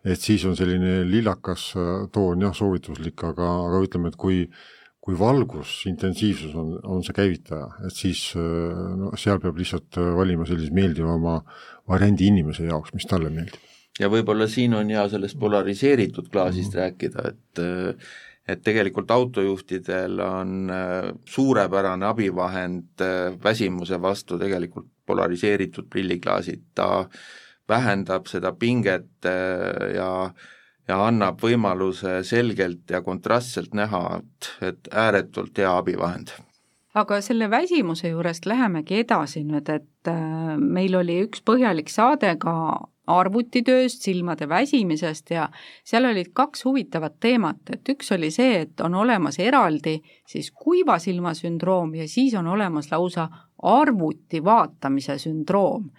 et 0.01 0.21
siis 0.21 0.45
on 0.49 0.57
selline 0.57 1.03
lillakas 1.05 1.69
toon 2.13 2.47
jah, 2.47 2.57
soovituslik, 2.57 3.21
aga, 3.29 3.53
aga 3.69 3.85
ütleme, 3.85 4.09
et 4.09 4.21
kui 4.21 4.45
kui 5.01 5.15
valgusintensiivsus 5.17 6.51
on, 6.61 6.75
on 6.85 6.99
see 7.01 7.15
käivitaja, 7.17 7.71
et 7.87 7.95
siis 7.97 8.19
no 8.37 9.09
seal 9.17 9.39
peab 9.41 9.57
lihtsalt 9.57 9.97
valima 9.97 10.45
sellise 10.45 10.69
meeldivama 10.77 11.39
variandi 11.91 12.31
inimese 12.31 12.65
jaoks, 12.69 12.95
mis 12.97 13.07
talle 13.09 13.29
meeldib. 13.33 13.69
Ja 13.99 14.07
võib-olla 14.09 14.47
siin 14.47 14.73
on 14.73 14.89
hea 14.89 15.03
sellest 15.11 15.37
polariseeritud 15.39 16.29
klaasist 16.31 16.73
mm 16.73 16.79
-hmm. 16.79 16.83
rääkida, 16.83 17.27
et 17.29 18.05
et 18.49 18.63
tegelikult 18.65 19.11
autojuhtidel 19.11 20.19
on 20.25 20.71
äh, 20.73 21.11
suurepärane 21.25 22.05
abivahend 22.05 23.03
äh, 23.05 23.43
väsimuse 23.43 24.01
vastu 24.01 24.39
tegelikult 24.39 24.89
polariseeritud 25.05 25.89
prilliklaasid, 25.89 26.63
ta 26.75 27.05
vähendab 27.69 28.27
seda 28.27 28.51
pinget 28.51 29.25
äh, 29.25 29.95
ja 29.95 30.33
ja 30.87 30.97
annab 31.07 31.39
võimaluse 31.39 32.23
selgelt 32.27 32.89
ja 32.89 33.03
kontrastselt 33.05 33.75
näha, 33.77 34.17
et, 34.17 34.49
et 34.67 34.89
ääretult 34.91 35.57
hea 35.61 35.77
abivahend 35.77 36.33
aga 36.93 37.21
selle 37.21 37.49
väsimuse 37.49 38.11
juurest 38.11 38.45
lähemegi 38.45 38.99
edasi 39.05 39.43
nüüd, 39.47 39.69
et 39.69 40.11
meil 40.59 40.95
oli 40.99 41.21
üks 41.25 41.43
põhjalik 41.47 41.89
saade 41.89 42.33
ka 42.41 42.55
arvutitööst, 43.11 44.03
silmade 44.05 44.47
väsimisest 44.49 45.31
ja 45.33 45.47
seal 45.87 46.05
olid 46.05 46.31
kaks 46.37 46.65
huvitavat 46.65 47.17
teemat, 47.19 47.61
et 47.73 47.89
üks 47.89 48.11
oli 48.15 48.29
see, 48.31 48.61
et 48.65 48.83
on 48.85 48.95
olemas 48.95 49.39
eraldi 49.41 49.97
siis 50.27 50.51
kuiva 50.51 50.99
silma 51.01 51.33
sündroom 51.37 51.95
ja 51.97 52.07
siis 52.07 52.35
on 52.37 52.47
olemas 52.47 52.91
lausa 52.91 53.27
arvuti 53.61 54.43
vaatamise 54.43 55.17
sündroom. 55.21 55.91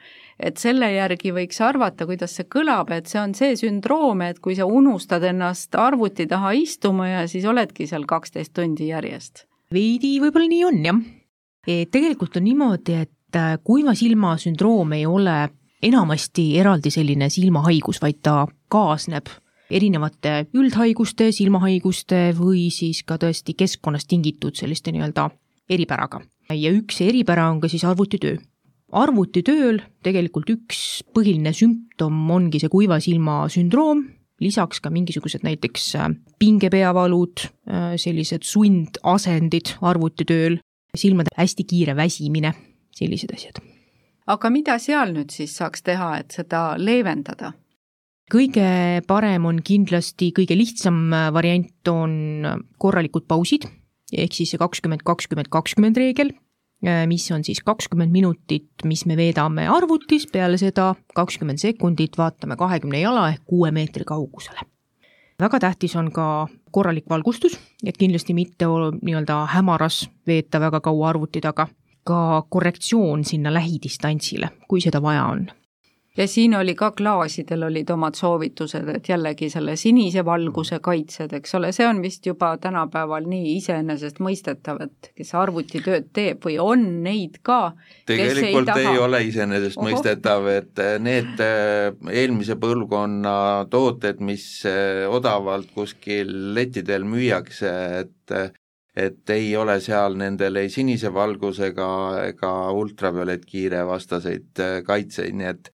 et 0.42 0.56
selle 0.58 0.88
järgi 0.92 1.30
võiks 1.30 1.60
arvata, 1.62 2.06
kuidas 2.06 2.32
see 2.34 2.48
kõlab, 2.50 2.90
et 2.90 3.06
see 3.06 3.20
on 3.20 3.34
see 3.34 3.54
sündroom, 3.56 4.24
et 4.26 4.40
kui 4.42 4.56
sa 4.58 4.66
unustad 4.66 5.22
ennast 5.22 5.74
arvuti 5.78 6.26
taha 6.26 6.50
istuma 6.58 7.08
ja 7.08 7.26
siis 7.28 7.44
oledki 7.46 7.86
seal 7.86 8.06
kaksteist 8.10 8.54
tundi 8.54 8.88
järjest. 8.88 9.46
Veidi 9.72 10.18
võib-olla 10.22 10.48
nii 10.50 10.64
on, 10.68 10.84
jah. 10.86 11.02
tegelikult 11.90 12.36
on 12.36 12.46
niimoodi, 12.46 12.98
et 13.06 13.38
äh, 13.38 13.56
kuiva 13.64 13.94
silma 13.98 14.36
sündroom 14.40 14.92
ei 14.96 15.06
ole 15.06 15.36
enamasti 15.82 16.52
eraldi 16.60 16.92
selline 16.94 17.28
silmahaigus, 17.30 18.00
vaid 18.02 18.20
ta 18.22 18.46
kaasneb 18.70 19.30
erinevate 19.72 20.46
üldhaiguste, 20.58 21.30
silmahaiguste 21.32 22.30
või 22.36 22.68
siis 22.74 23.02
ka 23.06 23.18
tõesti 23.20 23.56
keskkonnast 23.58 24.10
tingitud 24.10 24.58
selliste 24.58 24.92
nii-öelda 24.92 25.30
eripäraga. 25.70 26.20
ja 26.52 26.70
üks 26.70 27.00
eripära 27.00 27.48
on 27.50 27.60
ka 27.60 27.68
siis 27.68 27.84
arvutitöö. 27.84 28.36
arvutitööl 28.92 29.80
tegelikult 30.02 30.50
üks 30.50 31.02
põhiline 31.14 31.52
sümptom 31.56 32.30
ongi 32.30 32.60
see 32.60 32.68
kuiva 32.68 33.00
silma 33.00 33.48
sündroom, 33.48 34.04
lisaks 34.42 34.82
ka 34.82 34.90
mingisugused 34.92 35.46
näiteks 35.46 35.88
äh, 36.00 36.08
pingepeavalud, 36.42 37.46
äh, 37.70 37.92
sellised 38.00 38.46
sundasendid 38.48 39.76
arvutitööl, 39.80 40.58
silmade 40.96 41.32
hästi 41.38 41.64
kiire 41.68 41.96
väsimine, 41.96 42.52
sellised 42.96 43.32
asjad 43.34 43.62
aga 44.30 44.50
mida 44.52 44.78
seal 44.82 45.12
nüüd 45.16 45.32
siis 45.34 45.54
saaks 45.58 45.84
teha, 45.86 46.14
et 46.22 46.34
seda 46.34 46.72
leevendada? 46.78 47.52
kõige 48.32 49.02
parem 49.04 49.44
on 49.44 49.58
kindlasti, 49.60 50.30
kõige 50.32 50.56
lihtsam 50.56 51.10
variant 51.36 51.88
on 51.90 52.14
korralikud 52.80 53.26
pausid, 53.28 53.66
ehk 54.08 54.32
siis 54.32 54.54
see 54.54 54.60
kakskümmend, 54.62 55.02
kakskümmend, 55.04 55.50
kakskümmend 55.52 56.00
reegel, 56.00 56.30
mis 57.06 57.30
on 57.30 57.44
siis 57.44 57.60
kakskümmend 57.62 58.10
minutit, 58.12 58.70
mis 58.84 59.04
me 59.06 59.16
veedame 59.16 59.68
arvutis, 59.70 60.26
peale 60.32 60.58
seda 60.58 60.94
kakskümmend 61.14 61.62
sekundit 61.62 62.18
vaatame 62.18 62.56
kahekümne 62.58 63.00
jala 63.00 63.28
ehk 63.30 63.44
kuue 63.46 63.70
meetri 63.70 64.04
kaugusele. 64.04 64.66
väga 65.40 65.58
tähtis 65.60 65.96
on 65.96 66.12
ka 66.12 66.48
korralik 66.70 67.08
valgustus, 67.10 67.58
et 67.86 67.96
kindlasti 67.96 68.34
mitte 68.34 68.66
nii-öelda 68.66 69.46
hämaras 69.54 70.08
veeta 70.26 70.60
väga 70.60 70.80
kaua 70.80 71.08
arvuti 71.08 71.40
taga 71.40 71.68
ka 72.04 72.42
korrektsioon 72.48 73.24
sinna 73.24 73.54
lähidistantsile, 73.54 74.48
kui 74.68 74.80
seda 74.80 75.02
vaja 75.02 75.24
on. 75.24 75.46
Ja 76.16 76.26
siin 76.28 76.54
oli 76.54 76.74
ka 76.74 76.90
klaasidel 76.90 77.62
olid 77.62 77.90
omad 77.90 78.16
soovitused, 78.18 78.88
et 78.94 79.08
jällegi 79.08 79.48
selle 79.50 79.76
sinise 79.80 80.24
valguse 80.24 80.78
kaitsed, 80.84 81.32
eks 81.38 81.56
ole, 81.56 81.72
see 81.72 81.86
on 81.88 82.02
vist 82.04 82.26
juba 82.26 82.52
tänapäeval 82.60 83.26
nii 83.30 83.56
iseenesestmõistetav, 83.56 84.82
et 84.86 85.12
kes 85.16 85.34
arvutitööd 85.40 86.10
teeb 86.12 86.44
või 86.44 86.58
on 86.62 86.86
neid 87.04 87.40
ka, 87.42 87.72
tegelikult 88.08 88.74
ei, 88.76 88.88
ei 88.92 89.00
ole 89.00 89.22
iseenesestmõistetav, 89.30 90.48
et 90.52 90.86
need 91.00 91.44
äh, 91.44 91.92
eelmise 92.12 92.58
põlvkonna 92.60 93.36
tooted, 93.72 94.20
mis 94.20 94.46
äh, 94.68 95.04
odavalt 95.08 95.72
kuskil 95.74 96.32
lettidel 96.56 97.08
müüakse, 97.08 97.76
et 98.02 98.18
et 98.92 99.30
ei 99.32 99.54
ole 99.56 99.78
seal 99.80 100.18
nendel 100.20 100.58
ei 100.60 100.68
sinise 100.68 101.08
valgusega 101.14 101.86
ega 102.26 102.50
ultraviolettkiire 102.76 103.86
vastaseid 103.88 104.60
kaitseid, 104.84 105.32
nii 105.32 105.48
et 105.48 105.70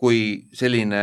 kui 0.00 0.20
selline 0.56 1.02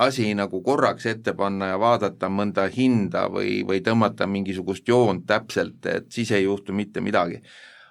asi 0.00 0.30
nagu 0.34 0.62
korraks 0.64 1.06
ette 1.10 1.34
panna 1.36 1.74
ja 1.74 1.80
vaadata 1.80 2.30
mõnda 2.32 2.64
hinda 2.72 3.26
või, 3.32 3.60
või 3.68 3.82
tõmmata 3.84 4.28
mingisugust 4.30 4.88
joont 4.88 5.26
täpselt, 5.28 5.84
et 5.86 6.08
siis 6.12 6.30
ei 6.32 6.46
juhtu 6.46 6.72
mitte 6.72 7.04
midagi. 7.04 7.42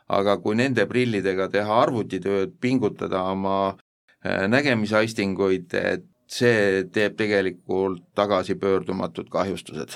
aga 0.10 0.40
kui 0.42 0.56
nende 0.58 0.88
prillidega 0.90 1.46
teha 1.54 1.76
arvutitööd, 1.84 2.56
pingutada 2.62 3.20
oma 3.30 3.76
äh, 4.26 4.48
nägemisaistinguid, 4.50 5.74
et 5.74 6.08
see 6.26 6.84
teeb 6.94 7.14
tegelikult 7.18 8.02
tagasipöördumatud 8.18 9.30
kahjustused. 9.30 9.94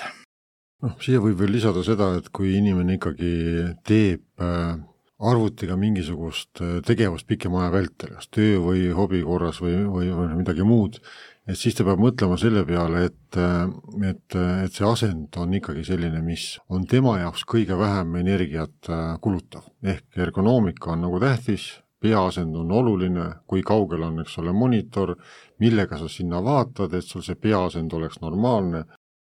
noh, 0.82 0.94
siia 1.00 1.18
võib 1.18 1.40
veel 1.40 1.56
lisada 1.56 1.82
seda, 1.82 2.12
et 2.18 2.30
kui 2.30 2.54
inimene 2.60 2.94
ikkagi 2.94 3.34
teeb 3.82 4.22
äh, 4.38 4.78
arvutiga 5.18 5.76
mingisugust 5.78 6.60
äh, 6.60 6.80
tegevust 6.86 7.28
pikema 7.30 7.64
aja 7.64 7.74
vältel, 7.78 8.16
kas 8.16 8.28
töö 8.34 8.58
või 8.64 8.88
hobi 8.94 9.22
korras 9.26 9.60
või, 9.62 9.76
või, 9.86 10.10
või 10.14 10.40
midagi 10.40 10.66
muud, 10.66 10.98
et 11.46 11.58
siis 11.60 11.76
ta 11.76 11.86
peab 11.86 12.02
mõtlema 12.02 12.38
selle 12.40 12.64
peale, 12.66 13.06
et, 13.10 13.38
äh, 13.38 13.68
et, 14.10 14.38
et 14.64 14.74
see 14.74 14.88
asend 14.88 15.38
on 15.40 15.54
ikkagi 15.54 15.86
selline, 15.86 16.22
mis 16.26 16.56
on 16.68 16.88
tema 16.90 17.18
jaoks 17.22 17.46
kõige 17.46 17.78
vähem 17.78 18.16
energiat 18.24 18.92
kulutav. 19.22 19.70
ehk 19.82 20.18
ergonoomika 20.18 20.92
on 20.92 21.06
nagu 21.06 21.20
tähtis, 21.22 21.70
peaasend 22.04 22.56
on 22.56 22.72
oluline, 22.72 23.30
kui 23.48 23.62
kaugel 23.64 24.02
on, 24.04 24.20
eks 24.24 24.36
ole, 24.42 24.52
monitor, 24.52 25.14
millega 25.62 25.96
sa 26.00 26.08
sinna 26.10 26.42
vaatad, 26.44 26.92
et 26.92 27.06
sul 27.06 27.24
see 27.24 27.38
peaasend 27.40 27.94
oleks 27.96 28.20
normaalne, 28.20 28.84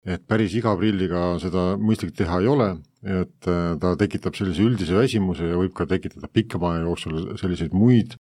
et 0.05 0.24
päris 0.27 0.53
iga 0.58 0.74
prilliga 0.77 1.36
seda 1.41 1.75
mõistlik 1.77 2.15
teha 2.17 2.41
ei 2.41 2.50
ole, 2.50 2.72
et 3.05 3.50
äh, 3.50 3.77
ta 3.81 3.93
tekitab 4.00 4.38
sellise 4.38 4.65
üldise 4.65 4.98
väsimuse 4.98 5.51
ja 5.51 5.60
võib 5.60 5.74
ka 5.77 5.88
tekitada 5.89 6.29
pikema 6.31 6.75
aja 6.75 6.86
jooksul 6.88 7.24
selliseid 7.41 7.75
muid 7.77 8.17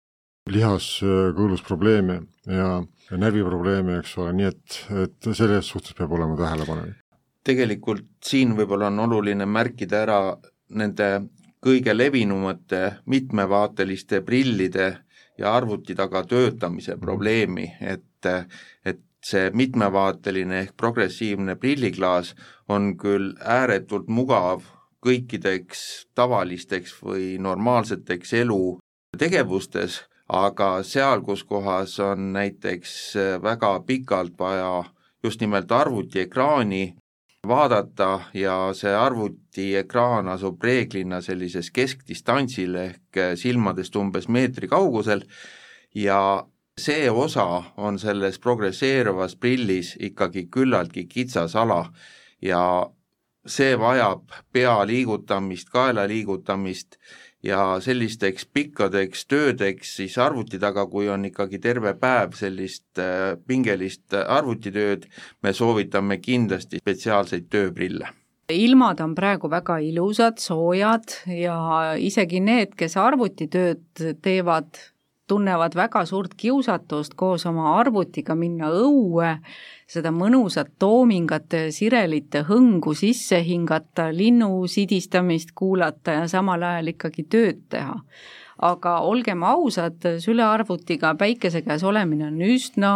lihaskõõlusprobleeme 0.47 2.21
ja, 2.47 2.69
ja 3.09 3.19
närviprobleeme, 3.19 3.97
eks 4.01 4.13
ole, 4.21 4.33
nii 4.37 4.47
et, 4.47 4.77
et 5.03 5.29
selles 5.35 5.67
suhtes 5.67 5.97
peab 5.97 6.13
olema 6.15 6.37
tähelepanelik. 6.39 7.01
tegelikult 7.47 8.07
siin 8.23 8.55
võib-olla 8.55 8.91
on 8.91 9.03
oluline 9.07 9.45
märkida 9.47 10.03
ära 10.05 10.21
nende 10.69 11.09
kõige 11.63 11.93
levinumate 11.95 12.99
mitmevaateliste 13.11 14.21
prillide 14.25 14.87
ja 15.37 15.53
arvuti 15.53 15.95
taga 15.95 16.23
töötamise 16.25 16.95
mhm. 16.95 17.01
probleemi, 17.01 17.67
et, 17.81 18.31
et 18.85 19.01
see 19.25 19.51
mitmevaateline 19.53 20.59
ehk 20.59 20.75
progressiivne 20.77 21.55
prilliklaas 21.55 22.35
on 22.69 22.93
küll 22.97 23.33
ääretult 23.41 24.07
mugav 24.07 24.65
kõikideks 25.05 25.81
tavalisteks 26.15 26.93
või 27.03 27.37
normaalseteks 27.39 28.33
elutegevustes, 28.41 30.01
aga 30.27 30.83
seal, 30.83 31.21
kus 31.23 31.43
kohas 31.47 31.99
on 32.03 32.31
näiteks 32.33 32.93
väga 33.43 33.79
pikalt 33.87 34.33
vaja 34.39 34.83
just 35.23 35.41
nimelt 35.41 35.71
arvutiekraani 35.71 36.95
vaadata 37.47 38.09
ja 38.33 38.73
see 38.75 38.93
arvutiekraan 38.95 40.27
asub 40.27 40.63
reeglina 40.63 41.21
sellises 41.21 41.71
keskdistantsil 41.71 42.75
ehk 42.81 43.21
silmadest 43.39 43.95
umbes 43.95 44.27
meetri 44.27 44.67
kaugusel 44.67 45.23
ja 45.95 46.19
see 46.77 47.09
osa 47.09 47.63
on 47.77 47.99
selles 47.99 48.39
progresseeruvas 48.39 49.35
prillis 49.35 49.95
ikkagi 49.99 50.47
küllaltki 50.53 51.07
kitsas 51.09 51.55
ala 51.55 51.85
ja 52.41 52.61
see 53.47 53.77
vajab 53.79 54.35
pea 54.53 54.75
liigutamist, 54.85 55.69
kaela 55.73 56.05
liigutamist 56.07 56.99
ja 57.43 57.79
sellisteks 57.81 58.45
pikkadeks 58.53 59.25
töödeks 59.25 59.95
siis 59.99 60.17
arvuti 60.17 60.59
taga, 60.59 60.85
kui 60.89 61.09
on 61.09 61.25
ikkagi 61.29 61.59
terve 61.63 61.93
päev 61.99 62.35
sellist 62.37 62.99
äh, 62.99 63.35
pingelist 63.47 64.13
arvutitööd, 64.13 65.07
me 65.43 65.53
soovitame 65.53 66.19
kindlasti 66.21 66.81
spetsiaalseid 66.81 67.49
tööprille. 67.49 68.09
Ilmad 68.51 69.01
on 69.03 69.13
praegu 69.15 69.49
väga 69.51 69.77
ilusad, 69.83 70.37
soojad 70.39 71.17
ja 71.27 71.57
isegi 71.99 72.39
need, 72.39 72.77
kes 72.79 72.95
arvutitööd 72.99 74.05
teevad, 74.23 74.79
tunnevad 75.27 75.75
väga 75.75 76.05
suurt 76.05 76.33
kiusatust 76.37 77.13
koos 77.15 77.45
oma 77.45 77.75
arvutiga 77.79 78.35
minna 78.35 78.69
õue, 78.71 79.37
seda 79.87 80.11
mõnusat 80.11 80.73
toomingate 80.79 81.67
ja 81.67 81.71
sirelite 81.75 82.43
hõngu 82.47 82.95
sisse 82.95 83.41
hingata, 83.43 84.09
linnu 84.15 84.67
sidistamist 84.67 85.51
kuulata 85.55 86.21
ja 86.21 86.27
samal 86.31 86.63
ajal 86.63 86.93
ikkagi 86.95 87.27
tööd 87.29 87.63
teha. 87.69 88.01
aga 88.57 88.99
olgem 89.05 89.43
ausad, 89.43 90.01
sülearvutiga 90.19 91.13
päikese 91.15 91.61
käes 91.61 91.83
olemine 91.83 92.25
on 92.25 92.41
üsna 92.41 92.93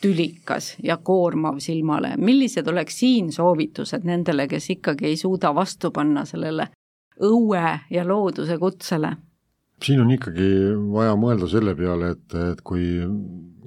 tülikas 0.00 0.74
ja 0.82 0.96
koormav 0.96 1.58
silmale. 1.58 2.16
millised 2.16 2.68
oleks 2.68 2.98
siin 2.98 3.32
soovitused 3.32 4.04
nendele, 4.04 4.48
kes 4.48 4.70
ikkagi 4.70 5.06
ei 5.06 5.16
suuda 5.16 5.54
vastu 5.54 5.90
panna 5.90 6.24
sellele 6.24 6.68
õue 7.20 7.78
ja 7.90 8.04
looduse 8.08 8.58
kutsele? 8.58 9.16
Siin 9.82 10.02
on 10.04 10.12
ikkagi 10.14 10.48
vaja 10.92 11.16
mõelda 11.18 11.48
selle 11.50 11.74
peale, 11.78 12.14
et, 12.14 12.36
et 12.52 12.62
kui, 12.66 12.86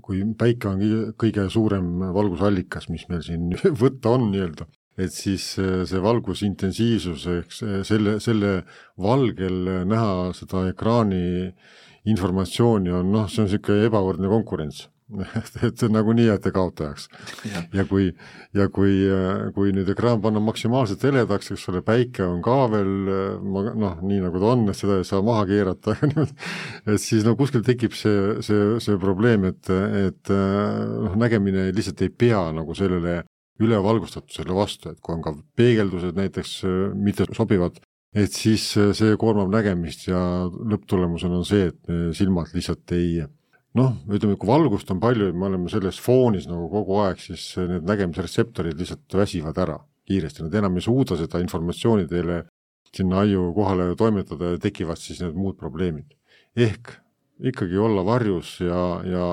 kui 0.06 0.24
päike 0.40 0.72
on 0.72 0.84
kõige 1.20 1.48
suurem 1.54 2.10
valgusallikas, 2.16 2.90
mis 2.94 3.08
meil 3.12 3.24
siin 3.26 3.52
võtta 3.84 4.16
on 4.16 4.30
nii-öelda, 4.32 4.68
et 4.98 5.14
siis 5.14 5.50
see 5.58 6.04
valgusintensiivsus 6.04 7.28
ehk 7.36 7.58
selle, 7.88 8.18
selle 8.24 8.54
valgel 9.02 9.86
näha 9.90 10.32
seda 10.38 10.68
ekraani 10.72 11.26
informatsiooni 12.08 12.94
on 12.96 13.12
noh, 13.12 13.28
see 13.30 13.44
on 13.44 13.50
niisugune 13.50 13.90
ebavõrdne 13.90 14.32
konkurents 14.32 14.88
et 15.68 15.84
nagunii 15.90 16.26
jääte 16.28 16.52
kaotajaks. 16.52 17.08
ja 17.74 17.86
kui, 17.88 18.10
ja 18.56 18.68
kui, 18.74 18.96
kui 19.56 19.72
nüüd 19.76 19.88
ekraan 19.94 20.20
panna 20.24 20.42
maksimaalselt 20.44 21.06
heledaks, 21.08 21.54
eks 21.56 21.68
ole, 21.72 21.82
päike 21.86 22.26
on 22.28 22.42
ka 22.44 22.58
veel 22.74 22.92
noh, 23.08 24.02
nii 24.04 24.20
nagu 24.26 24.42
ta 24.42 24.52
on, 24.52 24.66
et 24.68 24.80
seda 24.80 25.00
ei 25.00 25.08
saa 25.08 25.24
maha 25.26 25.46
keerata 25.48 25.96
et 26.92 27.00
siis 27.04 27.24
no 27.28 27.38
kuskil 27.40 27.64
tekib 27.68 27.96
see, 27.96 28.38
see, 28.46 28.68
see 28.84 29.00
probleem, 29.00 29.48
et, 29.48 29.72
et 29.72 30.34
noh, 30.34 31.16
nägemine 31.20 31.70
lihtsalt 31.72 32.04
ei 32.04 32.12
pea 32.12 32.44
nagu 32.56 32.76
sellele 32.78 33.22
ülevalgustatusele 33.64 34.54
vastu, 34.54 34.92
et 34.92 35.00
kui 35.02 35.16
on 35.16 35.24
ka 35.24 35.34
peegeldused 35.58 36.20
näiteks 36.20 36.60
mitte 37.00 37.26
sobivad, 37.34 37.80
et 38.18 38.36
siis 38.36 38.70
see 38.76 39.16
koormab 39.20 39.50
nägemist 39.56 40.06
ja 40.10 40.20
lõpptulemusena 40.46 41.40
on 41.40 41.48
see, 41.48 41.72
et 41.72 42.16
silmad 42.18 42.52
lihtsalt 42.54 42.94
ei 42.98 43.24
noh, 43.78 43.94
ütleme, 44.10 44.38
kui 44.40 44.50
valgust 44.50 44.92
on 44.94 45.00
palju 45.04 45.32
me 45.34 45.48
oleme 45.50 45.72
selles 45.72 46.00
foonis 46.02 46.48
nagu 46.50 46.68
kogu 46.72 47.02
aeg, 47.04 47.22
siis 47.22 47.50
need 47.60 47.88
nägemisretseptorid 47.88 48.80
lihtsalt 48.80 49.18
väsivad 49.22 49.58
ära 49.64 49.78
kiiresti, 50.08 50.46
nad 50.46 50.56
enam 50.56 50.78
ei 50.80 50.86
suuda 50.86 51.18
seda 51.20 51.42
informatsiooni 51.44 52.08
teile 52.10 52.44
sinna 52.96 53.22
aiu 53.26 53.52
kohale 53.56 53.90
toimetada 54.00 54.54
ja 54.54 54.62
tekivad 54.62 55.00
siis 55.02 55.20
need 55.24 55.36
muud 55.36 55.58
probleemid. 55.60 56.16
ehk 56.56 56.96
ikkagi 57.44 57.78
olla 57.78 58.06
varjus 58.06 58.58
ja, 58.62 59.02
ja, 59.06 59.26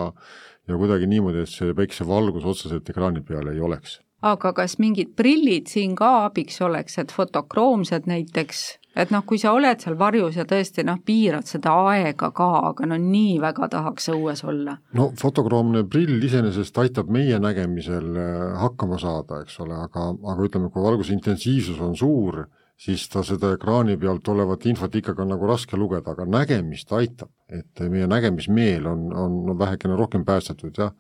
ja 0.68 0.76
kuidagi 0.76 1.06
niimoodi, 1.08 1.44
et 1.44 1.52
see 1.52 1.74
päikesevalgus 1.76 2.44
otseselt 2.44 2.88
ekraani 2.90 3.22
peal 3.24 3.48
ei 3.52 3.60
oleks. 3.60 4.00
aga 4.22 4.52
kas 4.52 4.78
mingid 4.78 5.14
prillid 5.16 5.70
siin 5.70 5.94
ka 5.96 6.24
abiks 6.26 6.60
oleks, 6.60 6.98
et 6.98 7.12
fotokroomsed 7.12 8.10
näiteks 8.10 8.64
et 8.96 9.10
noh, 9.14 9.24
kui 9.26 9.38
sa 9.40 9.52
oled 9.56 9.82
seal 9.82 9.96
varjus 9.98 10.38
ja 10.38 10.46
tõesti 10.48 10.84
noh, 10.86 11.00
piirad 11.04 11.48
seda 11.48 11.74
aega 11.90 12.30
ka, 12.34 12.50
aga 12.70 12.88
no 12.90 12.98
nii 13.00 13.38
väga 13.42 13.68
tahaks 13.72 14.10
õues 14.14 14.44
olla. 14.46 14.76
no 14.94 15.10
fotokroomne 15.20 15.84
prill 15.90 16.22
iseenesest 16.22 16.78
aitab 16.84 17.10
meie 17.12 17.38
nägemisel 17.42 18.10
äh, 18.14 18.42
hakkama 18.62 18.98
saada, 19.02 19.42
eks 19.44 19.58
ole, 19.64 19.78
aga, 19.88 20.10
aga 20.14 20.48
ütleme, 20.48 20.70
kui 20.70 20.84
valguse 20.84 21.14
intensiivsus 21.16 21.80
on 21.84 21.96
suur, 21.98 22.44
siis 22.80 23.06
ta 23.10 23.22
seda 23.26 23.52
ekraani 23.54 23.96
pealt 24.00 24.28
olevat 24.28 24.66
infot 24.70 24.94
ikkagi 24.98 25.22
on 25.22 25.32
nagu 25.34 25.46
raske 25.48 25.78
lugeda, 25.78 26.14
aga 26.14 26.26
nägemist 26.26 26.90
aitab, 26.94 27.30
et 27.48 27.84
meie 27.90 28.08
nägemismeel 28.10 28.86
on, 28.90 29.06
on, 29.14 29.38
vähekene 29.58 29.98
rohkem 29.98 30.24
päästetud 30.26 30.78
jah, 30.78 30.94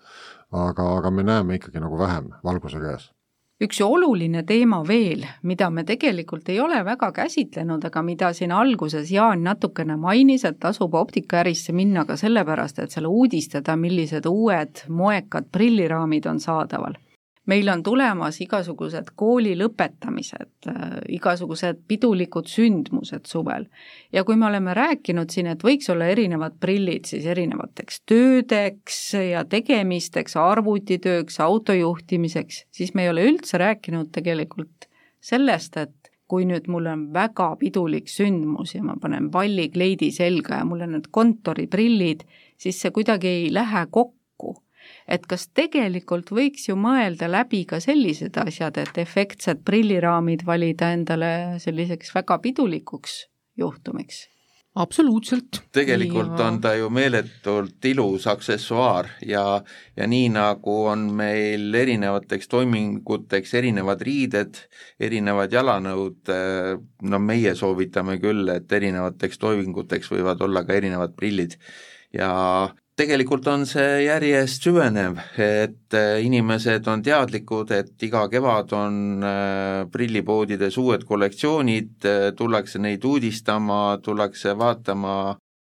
aga, 0.50 0.94
aga 0.98 1.10
me 1.10 1.26
näeme 1.26 1.58
ikkagi 1.58 1.82
nagu 1.82 1.98
vähem 1.98 2.30
valguse 2.44 2.82
käes 2.82 3.13
üks 3.62 3.80
oluline 3.80 4.42
teema 4.46 4.80
veel, 4.86 5.22
mida 5.42 5.70
me 5.70 5.84
tegelikult 5.86 6.48
ei 6.50 6.58
ole 6.60 6.80
väga 6.84 7.12
käsitlenud, 7.14 7.84
aga 7.86 8.02
mida 8.02 8.32
siin 8.34 8.52
alguses 8.52 9.12
Jaan 9.12 9.44
natukene 9.46 9.96
mainis, 9.96 10.44
et 10.44 10.58
tasub 10.60 10.94
optikaärisse 10.98 11.72
minna 11.72 12.04
ka 12.04 12.16
sellepärast, 12.18 12.82
et 12.82 12.90
seal 12.90 13.06
uudistada, 13.06 13.76
millised 13.76 14.26
uued 14.26 14.84
moekad 14.88 15.50
prilliraamid 15.52 16.26
on 16.26 16.40
saadaval 16.40 16.98
meil 17.46 17.68
on 17.68 17.82
tulemas 17.84 18.38
igasugused 18.40 19.10
kooli 19.16 19.54
lõpetamised, 19.58 20.68
äh, 20.70 20.94
igasugused 21.16 21.82
pidulikud 21.88 22.48
sündmused 22.48 23.26
suvel. 23.28 23.66
ja 24.12 24.24
kui 24.24 24.36
me 24.36 24.46
oleme 24.46 24.74
rääkinud 24.74 25.30
siin, 25.30 25.46
et 25.52 25.64
võiks 25.64 25.90
olla 25.92 26.08
erinevad 26.12 26.56
prillid 26.60 27.04
siis 27.04 27.26
erinevateks 27.26 28.00
töödeks 28.06 29.00
ja 29.30 29.44
tegemisteks, 29.44 30.36
arvutitööks, 30.36 31.40
autojuhtimiseks, 31.40 32.64
siis 32.70 32.94
me 32.94 33.04
ei 33.04 33.12
ole 33.12 33.28
üldse 33.28 33.58
rääkinud 33.58 34.12
tegelikult 34.12 34.88
sellest, 35.20 35.76
et 35.76 36.10
kui 36.28 36.46
nüüd 36.48 36.68
mul 36.72 36.88
on 36.88 37.08
väga 37.12 37.52
pidulik 37.60 38.08
sündmus 38.08 38.74
ja 38.74 38.82
ma 38.82 38.96
panen 39.00 39.30
pallikleidi 39.30 40.10
selga 40.14 40.62
ja 40.62 40.64
mul 40.68 40.86
on 40.86 40.96
need 40.96 41.10
kontoriprillid, 41.12 42.24
siis 42.56 42.80
see 42.80 42.94
kuidagi 42.94 43.28
ei 43.28 43.48
lähe 43.52 43.86
kokku 43.90 44.56
et 45.08 45.26
kas 45.28 45.48
tegelikult 45.54 46.32
võiks 46.34 46.68
ju 46.68 46.76
mõelda 46.80 47.28
läbi 47.30 47.64
ka 47.68 47.80
sellised 47.80 48.36
asjad, 48.40 48.78
et 48.80 48.98
efektsed 48.98 49.64
prilliraamid 49.64 50.46
valida 50.46 50.92
endale 50.96 51.60
selliseks 51.62 52.14
väga 52.14 52.38
pidulikuks 52.44 53.24
juhtumiks? 53.60 54.28
absoluutselt. 54.74 55.60
tegelikult 55.72 56.38
ja... 56.38 56.46
on 56.48 56.60
ta 56.60 56.74
ju 56.74 56.88
meeletult 56.90 57.84
ilus 57.84 58.26
aksessuaar 58.26 59.08
ja, 59.26 59.44
ja 59.96 60.06
nii 60.10 60.28
nagu 60.34 60.74
on 60.90 61.06
meil 61.14 61.74
erinevateks 61.78 62.50
toiminguteks 62.50 63.54
erinevad 63.54 64.02
riided, 64.02 64.58
erinevad 64.98 65.54
jalanõud, 65.54 66.20
eh, 66.34 66.72
no 67.02 67.22
meie 67.22 67.54
soovitame 67.54 68.18
küll, 68.22 68.48
et 68.50 68.72
erinevateks 68.72 69.38
toiminguteks 69.38 70.10
võivad 70.10 70.42
olla 70.42 70.64
ka 70.66 70.74
erinevad 70.80 71.14
prillid 71.14 71.54
ja 72.14 72.32
tegelikult 72.98 73.46
on 73.50 73.64
see 73.66 74.04
järjest 74.04 74.66
süvenev, 74.68 75.18
et 75.40 75.96
äh, 75.98 76.18
inimesed 76.24 76.86
on 76.90 77.02
teadlikud, 77.04 77.72
et 77.74 78.06
iga 78.06 78.24
kevad 78.30 78.74
on 78.76 79.24
äh, 79.26 79.86
prillipoodides 79.92 80.78
uued 80.78 81.06
kollektsioonid, 81.08 81.96
äh, 82.06 82.28
tullakse 82.38 82.78
neid 82.82 83.04
uudistama, 83.04 83.98
tullakse 84.04 84.54
vaatama, 84.58 85.16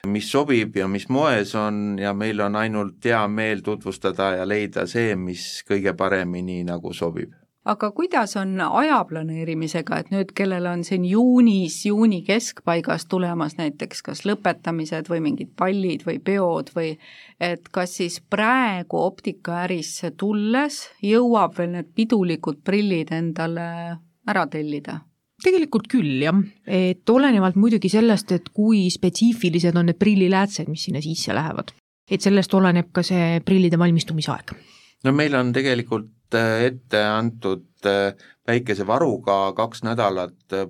mis 0.07 0.31
sobib 0.31 0.79
ja 0.79 0.87
mis 0.89 1.09
moes 1.11 1.57
on 1.59 1.99
ja 1.99 2.15
meil 2.15 2.41
on 2.41 2.57
ainult 2.57 3.03
hea 3.05 3.25
meel 3.29 3.65
tutvustada 3.67 4.37
ja 4.39 4.47
leida 4.47 4.87
see, 4.87 5.17
mis 5.19 5.65
kõige 5.67 5.97
paremini 5.99 6.63
nagu 6.69 6.95
sobib 6.95 7.35
aga 7.69 7.91
kuidas 7.93 8.37
on 8.41 8.57
aja 8.61 8.99
planeerimisega, 9.09 9.99
et 10.01 10.13
nüüd, 10.13 10.33
kellel 10.37 10.67
on 10.71 10.85
siin 10.87 11.05
juunis, 11.09 11.77
juuni 11.87 12.23
keskpaigas 12.27 13.05
tulemas 13.11 13.59
näiteks 13.59 14.01
kas 14.07 14.25
lõpetamised 14.29 15.11
või 15.13 15.21
mingid 15.27 15.53
pallid 15.59 16.07
või 16.07 16.19
peod 16.25 16.73
või 16.77 16.95
et 17.41 17.69
kas 17.73 17.99
siis 18.01 18.21
praegu 18.31 19.03
optikaärisse 19.05 20.15
tulles 20.17 20.81
jõuab 21.05 21.59
veel 21.59 21.75
need 21.77 21.93
pidulikud 21.95 22.63
prillid 22.65 23.13
endale 23.13 23.69
ära 24.29 24.49
tellida? 24.49 25.03
tegelikult 25.39 25.87
küll 25.87 26.25
jah, 26.25 26.39
et 26.67 27.11
olenevalt 27.11 27.55
muidugi 27.55 27.87
sellest, 27.93 28.33
et 28.35 28.49
kui 28.51 28.89
spetsiifilised 28.91 29.77
on 29.79 29.87
need 29.87 29.99
prilliläätsed, 30.01 30.67
mis 30.67 30.89
sinna 30.89 31.05
sisse 31.05 31.37
lähevad. 31.37 31.75
et 32.11 32.25
sellest 32.25 32.55
oleneb 32.55 32.89
ka 32.93 33.05
see 33.05 33.41
prillide 33.45 33.79
valmistumisaeg. 33.79 34.57
no 35.05 35.13
meil 35.13 35.37
on 35.37 35.53
tegelikult 35.53 36.09
ette 36.37 37.05
antud 37.05 37.87
äh, 37.87 38.15
väikese 38.49 38.87
varuga 38.87 39.53
kaks 39.57 39.85
nädalat 39.87 40.57
äh, 40.57 40.69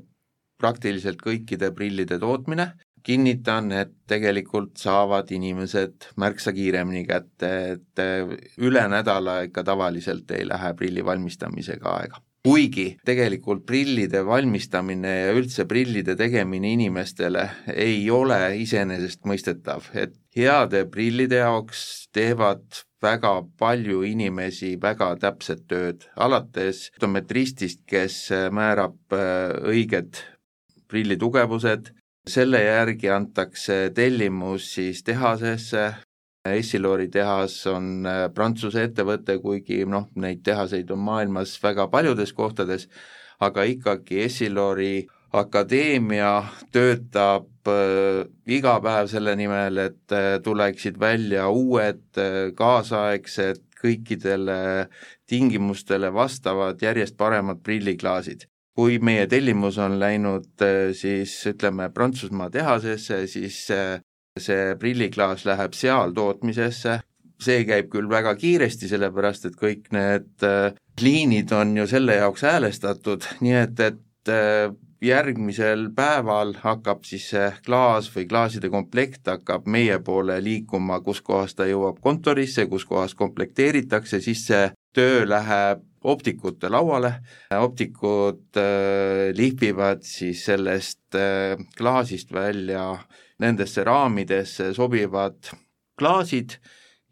praktiliselt 0.59 1.23
kõikide 1.23 1.71
prillide 1.75 2.19
tootmine, 2.19 2.73
kinnitan, 3.07 3.71
et 3.73 3.93
tegelikult 4.11 4.77
saavad 4.77 5.31
inimesed 5.33 6.11
märksa 6.19 6.53
kiiremini 6.53 7.05
kätte, 7.07 7.51
et 7.77 8.03
üle 8.59 8.83
nädala 8.91 9.45
ikka 9.47 9.63
tavaliselt 9.65 10.35
ei 10.35 10.49
lähe 10.49 10.73
prilli 10.75 11.05
valmistamisega 11.07 11.95
aega. 12.01 12.19
Kuigi 12.49 12.97
tegelikult 13.05 13.65
prillide 13.67 14.23
valmistamine 14.27 15.11
ja 15.11 15.33
üldse 15.37 15.67
prillide 15.69 16.15
tegemine 16.17 16.71
inimestele 16.77 17.43
ei 17.75 18.05
ole 18.15 18.39
iseenesestmõistetav, 18.63 19.91
et 19.99 20.15
heade 20.39 20.85
prillide 20.89 21.43
jaoks 21.43 21.83
teevad 22.15 22.85
väga 23.03 23.33
palju 23.59 24.03
inimesi 24.07 24.75
väga 24.83 25.13
täpset 25.23 25.67
tööd, 25.71 26.09
alates 26.17 26.89
optometristist, 26.97 27.85
kes 27.87 28.19
määrab 28.55 28.99
äh, 29.15 29.55
õiged 29.71 30.23
prilli 30.89 31.19
tugevused, 31.21 31.93
selle 32.29 32.61
järgi 32.65 33.11
antakse 33.13 33.89
tellimus 33.95 34.73
siis 34.75 35.03
tehasesse, 35.07 35.89
Essilori 36.49 37.09
tehas 37.13 37.55
on 37.69 38.07
äh, 38.07 38.27
Prantsuse 38.35 38.87
ettevõte, 38.89 39.39
kuigi 39.43 39.83
noh, 39.89 40.09
neid 40.17 40.43
tehaseid 40.47 40.91
on 40.95 41.03
maailmas 41.05 41.57
väga 41.63 41.89
paljudes 41.93 42.33
kohtades, 42.33 42.87
aga 43.41 43.67
ikkagi 43.69 44.23
Essilori 44.25 45.07
akadeemia 45.33 46.33
töötab 46.73 47.69
äh, 47.69 48.25
iga 48.49 48.79
päev 48.85 49.09
selle 49.13 49.35
nimel, 49.37 49.81
et 49.89 50.15
äh, 50.15 50.37
tuleksid 50.45 50.99
välja 51.01 51.49
uued 51.53 52.21
äh, 52.21 52.51
kaasaegsed 52.57 53.65
kõikidele 53.79 54.89
tingimustele 55.29 56.11
vastavad 56.15 56.81
järjest 56.83 57.17
paremad 57.17 57.61
prilliklaasid. 57.63 58.49
kui 58.79 59.01
meie 59.03 59.27
tellimus 59.27 59.75
on 59.83 59.97
läinud 59.99 60.63
siis 60.95 61.33
ütleme 61.51 61.89
Prantsusmaa 61.91 62.47
tehasesse, 62.51 63.27
siis 63.27 63.57
see 63.67 64.77
prilliklaas 64.79 65.43
läheb 65.47 65.75
seal 65.75 66.15
tootmisesse, 66.15 67.01
see 67.43 67.65
käib 67.67 67.89
küll 67.91 68.07
väga 68.11 68.37
kiiresti, 68.39 68.87
sellepärast 68.87 69.49
et 69.51 69.59
kõik 69.59 69.91
need 69.91 70.47
liinid 71.03 71.51
on 71.59 71.75
ju 71.77 71.89
selle 71.91 72.21
jaoks 72.21 72.47
häälestatud, 72.47 73.27
nii 73.43 73.59
et, 73.65 73.83
et 73.83 74.31
järgmisel 75.05 75.89
päeval 75.95 76.55
hakkab 76.63 77.05
siis 77.07 77.29
see 77.33 77.51
klaas 77.67 78.09
või 78.15 78.27
klaaside 78.31 78.71
komplekt 78.73 79.29
hakkab 79.31 79.69
meie 79.71 79.99
poole 80.05 80.41
liikuma, 80.43 81.01
kus 81.07 81.21
kohas 81.23 81.55
ta 81.55 81.69
jõuab 81.69 82.01
kontorisse, 82.03 82.67
kus 82.67 82.87
kohas 82.89 83.15
komplekteeritakse, 83.19 84.21
siis 84.21 84.47
see 84.49 84.65
töö 84.95 85.23
läheb 85.29 85.85
optikute 86.09 86.71
lauale, 86.71 87.13
optikud 87.55 88.59
äh, 88.59 89.31
lihvivad 89.35 90.03
siis 90.07 90.45
sellest 90.47 91.15
äh, 91.19 91.59
klaasist 91.79 92.33
välja 92.33 92.91
nendesse 93.39 93.85
raamidesse 93.85 94.73
sobivad 94.75 95.51
klaasid 95.99 96.59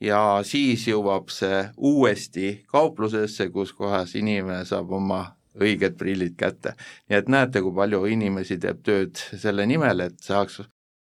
ja 0.01 0.41
siis 0.47 0.87
jõuab 0.89 1.31
see 1.35 1.65
uuesti 1.77 2.63
kauplusesse, 2.71 3.49
kus 3.51 3.73
kohas 3.73 4.15
inimene 4.19 4.65
saab 4.67 4.93
oma 4.93 5.36
õiged 5.61 5.99
prillid 5.99 6.37
kätte. 6.39 6.75
nii 7.09 7.19
et 7.19 7.29
näete, 7.29 7.63
kui 7.63 7.75
palju 7.75 8.05
inimesi 8.07 8.59
teeb 8.59 8.83
tööd 8.85 9.17
selle 9.17 9.67
nimel, 9.67 10.01
et 10.01 10.19
saaks 10.23 10.61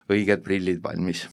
õiged 0.09 0.43
prillid 0.43 0.83
valmis. 0.83 1.27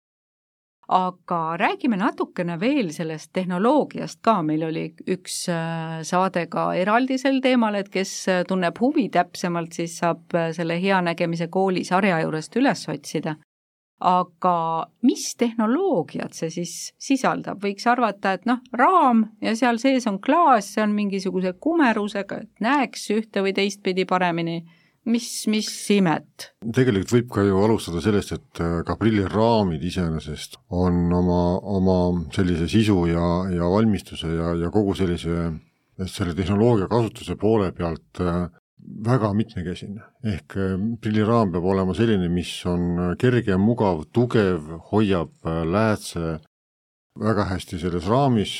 Aga 0.92 1.56
räägime 1.56 1.96
natukene 1.96 2.58
veel 2.60 2.90
sellest 2.92 3.30
tehnoloogiast 3.34 4.20
ka, 4.22 4.42
meil 4.44 4.66
oli 4.68 4.90
üks 5.08 5.46
äh, 5.48 6.02
saade 6.04 6.50
ka 6.52 6.74
eraldi 6.76 7.16
sel 7.22 7.40
teemal, 7.44 7.78
et 7.80 7.88
kes 7.94 8.12
äh, 8.28 8.42
tunneb 8.48 8.80
huvi 8.84 9.08
täpsemalt, 9.14 9.72
siis 9.78 9.96
saab 10.02 10.36
äh, 10.36 10.50
selle 10.58 10.76
Hea 10.82 11.00
Nägemise 11.06 11.48
kooli 11.48 11.86
sarja 11.88 12.20
juurest 12.26 12.60
üles 12.60 12.84
otsida 12.92 13.38
aga 14.02 14.56
mis 15.06 15.32
tehnoloogiat 15.40 16.36
see 16.36 16.52
siis 16.54 16.76
sisaldab, 17.02 17.62
võiks 17.64 17.86
arvata, 17.90 18.36
et 18.38 18.46
noh, 18.50 18.62
raam 18.78 19.28
ja 19.44 19.54
seal 19.58 19.80
sees 19.82 20.08
on 20.10 20.20
klaas, 20.24 20.74
see 20.74 20.84
on 20.84 20.96
mingisuguse 20.98 21.54
kumerusega, 21.62 22.42
et 22.44 22.64
näeks 22.66 23.10
ühte 23.16 23.44
või 23.46 23.54
teistpidi 23.58 24.08
paremini, 24.10 24.64
mis, 25.06 25.28
mis 25.52 25.70
imet? 25.94 26.52
tegelikult 26.66 27.14
võib 27.16 27.34
ka 27.36 27.46
ju 27.46 27.62
alustada 27.62 28.02
sellest, 28.04 28.36
et 28.38 28.64
äh, 28.64 28.80
ka 28.88 28.98
prilliraamid 29.00 29.84
iseenesest 29.86 30.58
on 30.70 31.04
oma, 31.18 31.42
oma 31.62 32.00
sellise 32.34 32.70
sisu 32.72 33.04
ja, 33.12 33.28
ja 33.54 33.70
valmistuse 33.70 34.34
ja, 34.34 34.56
ja 34.66 34.74
kogu 34.74 34.98
sellise 34.98 35.52
selle 36.10 36.34
tehnoloogia 36.34 36.88
kasutuse 36.90 37.36
poole 37.38 37.72
pealt 37.78 38.22
äh, 38.24 38.48
väga 39.06 39.32
mitmekesine, 39.34 40.04
ehk 40.34 40.56
äh, 40.58 40.78
prilliraam 41.02 41.52
peab 41.54 41.66
olema 41.74 41.96
selline, 41.98 42.30
mis 42.34 42.52
on 42.70 42.88
äh, 43.00 43.12
kerge, 43.22 43.58
mugav, 43.58 44.06
tugev, 44.14 44.72
hoiab 44.92 45.34
äh, 45.46 45.62
läätse 45.66 46.40
väga 47.22 47.46
hästi 47.50 47.80
selles 47.82 48.08
raamis 48.08 48.54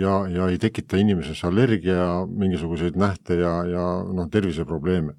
ja, 0.00 0.22
ja 0.32 0.46
ei 0.48 0.56
tekita 0.58 0.96
inimeses 0.96 1.42
allergia 1.44 2.24
mingisuguseid 2.26 2.96
nähte 2.96 3.36
ja, 3.36 3.52
ja 3.68 3.86
noh, 4.16 4.30
terviseprobleeme. 4.32 5.12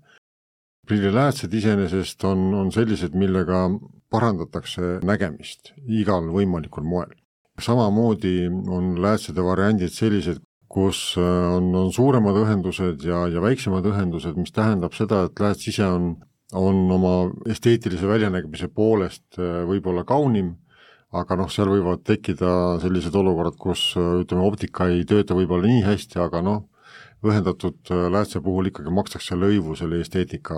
prilliläätsed 0.87 1.53
iseenesest 1.53 2.23
on, 2.25 2.53
on 2.57 2.71
sellised, 2.71 3.13
millega 3.13 3.67
parandatakse 4.09 4.97
nägemist 5.05 5.73
igal 5.85 6.31
võimalikul 6.33 6.83
moel. 6.83 7.13
samamoodi 7.61 8.47
on 8.47 8.95
läätsede 9.01 9.43
variandid 9.43 9.93
sellised, 9.93 10.41
kus 10.69 11.17
äh, 11.17 11.51
on, 11.57 11.73
on 11.75 11.91
suuremad 11.93 12.37
ühendused 12.43 13.03
ja, 13.05 13.25
ja 13.31 13.41
väiksemad 13.41 13.85
ühendused, 13.89 14.37
mis 14.37 14.53
tähendab 14.53 14.93
seda, 14.97 15.25
et 15.25 15.41
lääts 15.41 15.67
ise 15.71 15.87
on, 15.89 16.11
on 16.53 16.83
oma 16.93 17.13
esteetilise 17.49 18.07
väljanägemise 18.09 18.69
poolest 18.73 19.39
äh, 19.41 19.63
võib-olla 19.69 20.05
kaunim, 20.07 20.53
aga 21.09 21.39
noh, 21.39 21.49
seal 21.49 21.71
võivad 21.73 22.05
tekkida 22.05 22.51
sellised 22.83 23.17
olukorrad, 23.17 23.57
kus 23.57 23.91
äh, 23.97 24.19
ütleme, 24.21 24.45
optika 24.45 24.91
ei 24.93 25.01
tööta 25.09 25.37
võib-olla 25.37 25.65
nii 25.65 25.81
hästi, 25.87 26.21
aga 26.21 26.43
noh, 26.45 26.67
ühendatud 27.25 27.89
läätse 28.13 28.39
puhul 28.39 28.69
ikkagi 28.69 28.93
makstakse 28.95 29.35
lõivu 29.35 29.73
selle 29.75 29.97
esteetika 29.99 30.55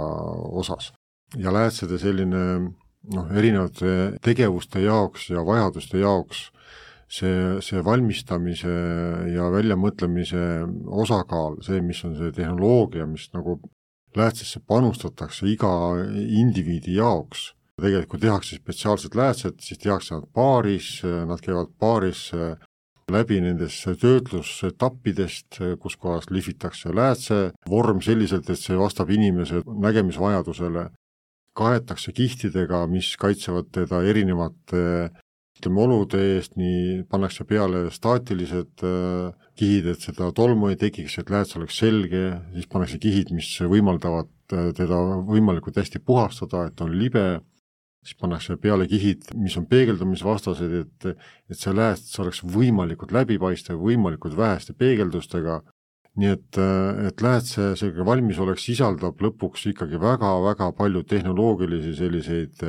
osas. 0.62 0.92
ja 1.40 1.50
läätsede 1.50 1.98
selline 1.98 2.42
noh, 3.16 3.32
erinevate 3.34 4.20
tegevuste 4.22 4.84
jaoks 4.84 5.30
ja 5.32 5.42
vajaduste 5.46 6.04
jaoks 6.04 6.50
see, 7.12 7.60
see 7.64 7.84
valmistamise 7.86 8.72
ja 9.36 9.50
väljamõtlemise 9.54 10.42
osakaal, 11.04 11.60
see, 11.66 11.82
mis 11.86 12.04
on 12.08 12.16
see 12.20 12.34
tehnoloogia, 12.36 13.08
mis 13.10 13.28
nagu 13.36 13.60
läätsesse 14.18 14.62
panustatakse 14.68 15.48
iga 15.52 15.72
indiviidi 16.42 16.98
jaoks, 17.00 17.52
tegelikult 17.82 18.22
tehakse 18.24 18.60
spetsiaalsed 18.60 19.16
läätsed, 19.18 19.62
siis 19.64 19.80
tehakse 19.82 20.18
nad 20.18 20.28
paaris, 20.36 21.00
nad 21.04 21.42
käivad 21.44 21.72
paaris 21.80 22.30
läbi 23.12 23.42
nendest 23.44 23.88
töötlusetappidest, 24.00 25.60
kus 25.82 25.98
kohas 26.00 26.30
lihvitakse 26.32 26.94
läätse 26.96 27.40
vorm 27.70 28.00
selliselt, 28.04 28.50
et 28.50 28.60
see 28.60 28.78
vastab 28.80 29.12
inimese 29.12 29.64
nägemisvajadusele. 29.68 30.90
Kaetakse 31.58 32.14
kihtidega, 32.16 32.86
mis 32.88 33.18
kaitsevad 33.20 33.68
teda 33.76 34.00
erinevate 34.08 35.10
ütleme, 35.62 35.82
olude 35.86 36.20
eest, 36.36 36.56
nii 36.58 37.04
pannakse 37.10 37.46
peale 37.46 37.86
staatilised 37.94 38.82
äh, 38.88 39.30
kihid, 39.60 39.92
et 39.94 40.02
seda 40.02 40.32
tolmu 40.34 40.72
ei 40.72 40.80
tekiks, 40.80 41.20
et 41.22 41.30
lääts 41.30 41.56
oleks 41.60 41.78
selge, 41.78 42.24
siis 42.56 42.70
pannakse 42.72 42.98
kihid, 43.02 43.30
mis 43.36 43.50
võimaldavad 43.70 44.32
äh, 44.56 44.72
teda 44.78 44.98
võimalikult 45.28 45.78
hästi 45.78 46.02
puhastada, 46.02 46.66
et 46.72 46.82
on 46.82 46.96
libe, 46.98 47.26
siis 48.02 48.18
pannakse 48.18 48.58
peale 48.58 48.88
kihid, 48.90 49.30
mis 49.38 49.58
on 49.62 49.68
peegeldumisvastased, 49.70 50.74
et 50.82 51.12
et 51.12 51.60
see 51.60 51.76
lääts 51.76 52.18
oleks 52.24 52.42
võimalikult 52.42 53.14
läbipaistev, 53.14 53.78
võimalikult 53.78 54.34
väheste 54.38 54.74
peegeldustega, 54.74 55.60
nii 56.18 56.34
et, 56.34 56.58
äh, 56.58 57.06
et 57.12 57.22
läätse 57.22 57.76
selline 57.78 58.08
valmisolek 58.08 58.58
sisaldab 58.60 59.22
lõpuks 59.22 59.70
ikkagi 59.76 60.02
väga-väga 60.02 60.72
palju 60.74 61.06
tehnoloogilisi 61.06 61.94
selliseid 62.02 62.66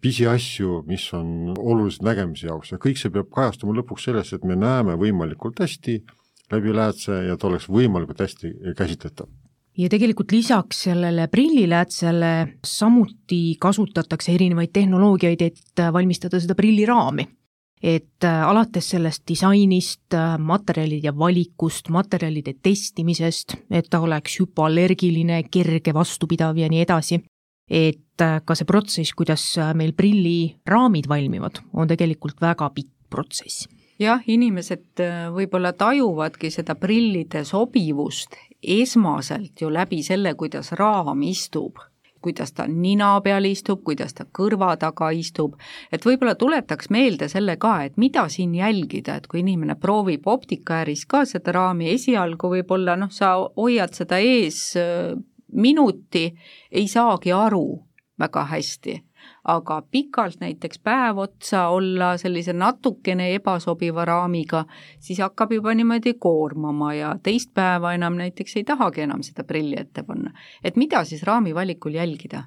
pisiasju, 0.00 0.82
mis 0.86 1.08
on 1.16 1.56
olulised 1.58 2.04
nägemise 2.06 2.46
jaoks 2.46 2.72
ja 2.72 2.78
kõik 2.82 3.00
see 3.00 3.10
peab 3.14 3.30
kajastuma 3.34 3.74
lõpuks 3.80 4.08
selles, 4.08 4.32
et 4.32 4.44
me 4.46 4.56
näeme 4.56 4.94
võimalikult 5.00 5.58
hästi 5.64 5.98
läbi 6.52 6.72
läätse 6.74 7.24
ja 7.26 7.36
ta 7.36 7.50
oleks 7.50 7.68
võimalikult 7.68 8.22
hästi 8.24 8.54
käsitletav 8.78 9.28
ja 9.78 9.88
tegelikult 9.88 10.32
lisaks 10.34 10.82
sellele 10.88 11.28
prilliläätsele 11.30 12.32
samuti 12.66 13.56
kasutatakse 13.60 14.32
erinevaid 14.34 14.72
tehnoloogiaid, 14.74 15.42
et 15.42 15.82
valmistada 15.92 16.40
seda 16.40 16.58
prilliraami. 16.58 17.28
et 17.78 18.24
alates 18.26 18.88
sellest 18.90 19.22
disainist, 19.28 20.14
materjalide 20.38 21.12
valikust, 21.14 21.92
materjalide 21.94 22.56
testimisest, 22.62 23.54
et 23.70 23.86
ta 23.90 24.00
oleks 24.00 24.40
hüpoallergiline, 24.40 25.44
kerge, 25.46 25.94
vastupidav 25.94 26.58
ja 26.58 26.66
nii 26.68 26.80
edasi, 26.82 27.20
et 27.70 28.22
äh, 28.24 28.40
ka 28.44 28.56
see 28.56 28.68
protsess, 28.68 29.14
kuidas 29.16 29.44
äh, 29.58 29.74
meil 29.76 29.92
prilliraamid 29.96 31.08
valmivad, 31.08 31.60
on 31.72 31.88
tegelikult 31.88 32.40
väga 32.40 32.70
pikk 32.74 32.92
protsess. 33.10 33.68
jah, 33.98 34.22
inimesed 34.26 35.02
äh, 35.04 35.28
võib-olla 35.34 35.72
tajuvadki 35.76 36.50
seda 36.54 36.78
prillide 36.78 37.44
sobivust 37.44 38.38
esmaselt 38.62 39.60
ju 39.60 39.70
läbi 39.70 40.02
selle, 40.02 40.34
kuidas 40.34 40.72
raam 40.78 41.22
istub 41.22 41.78
kuidas 42.18 42.50
ta 42.52 42.66
nina 42.66 43.12
peal 43.22 43.46
istub, 43.46 43.84
kuidas 43.86 44.14
ta 44.14 44.24
kõrva 44.38 44.72
taga 44.76 45.12
istub, 45.14 45.54
et 45.92 46.02
võib-olla 46.02 46.34
tuletaks 46.34 46.90
meelde 46.90 47.28
selle 47.30 47.54
ka, 47.62 47.76
et 47.86 47.96
mida 47.96 48.24
siin 48.28 48.56
jälgida, 48.58 49.14
et 49.18 49.28
kui 49.30 49.40
inimene 49.44 49.76
proovib 49.78 50.26
optikaäris 50.26 51.06
ka 51.06 51.22
seda 51.28 51.54
raami, 51.54 51.92
esialgu 51.94 52.50
võib-olla 52.56 52.96
noh, 52.98 53.12
sa 53.14 53.36
hoiad 53.56 53.94
seda 53.94 54.18
ees 54.18 54.74
minuti 55.52 56.32
ei 56.72 56.88
saagi 56.88 57.32
aru 57.32 57.88
väga 58.18 58.44
hästi, 58.50 58.94
aga 59.44 59.82
pikalt 59.90 60.40
näiteks 60.40 60.80
päev 60.84 61.18
otsa 61.22 61.68
olla 61.74 62.16
sellise 62.18 62.52
natukene 62.52 63.30
ebasobiva 63.34 64.04
raamiga, 64.08 64.64
siis 65.00 65.20
hakkab 65.22 65.52
juba 65.52 65.74
niimoodi 65.74 66.14
koormama 66.18 66.92
ja 66.94 67.14
teist 67.22 67.52
päeva 67.54 67.94
enam 67.94 68.18
näiteks 68.18 68.56
ei 68.58 68.64
tahagi 68.64 69.06
enam 69.06 69.22
seda 69.22 69.44
prilli 69.44 69.78
ette 69.80 70.02
panna. 70.02 70.32
et 70.64 70.76
mida 70.76 71.04
siis 71.04 71.22
raami 71.22 71.54
valikul 71.54 71.94
jälgida? 71.94 72.44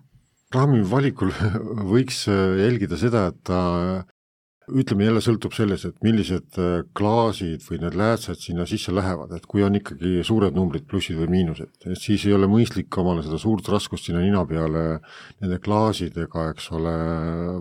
raami 0.55 0.83
valikul 0.91 1.31
võiks 1.93 2.25
jälgida 2.59 2.97
seda, 2.97 3.27
et 3.31 3.43
ta 3.43 3.61
ütleme 4.71 5.05
jälle 5.07 5.21
sõltub 5.23 5.53
sellest, 5.55 5.87
et 5.89 6.05
millised 6.05 6.57
äh, 6.61 6.81
klaasid 6.97 7.63
või 7.67 7.81
need 7.83 7.95
läätsed 7.99 8.39
sinna 8.41 8.65
sisse 8.69 8.93
lähevad, 8.95 9.33
et 9.35 9.45
kui 9.49 9.63
on 9.65 9.75
ikkagi 9.77 10.21
suured 10.27 10.55
numbrid, 10.55 10.85
plussid 10.89 11.19
või 11.19 11.29
miinused, 11.35 11.71
et 11.85 12.01
siis 12.01 12.25
ei 12.27 12.35
ole 12.35 12.49
mõistlik 12.51 12.97
omale 13.01 13.25
seda 13.25 13.39
suurt 13.41 13.67
raskust 13.71 14.07
sinna 14.07 14.23
nina 14.23 14.43
peale 14.49 14.83
nende 15.41 15.59
klaasidega, 15.63 16.49
eks 16.53 16.71
ole, 16.77 16.95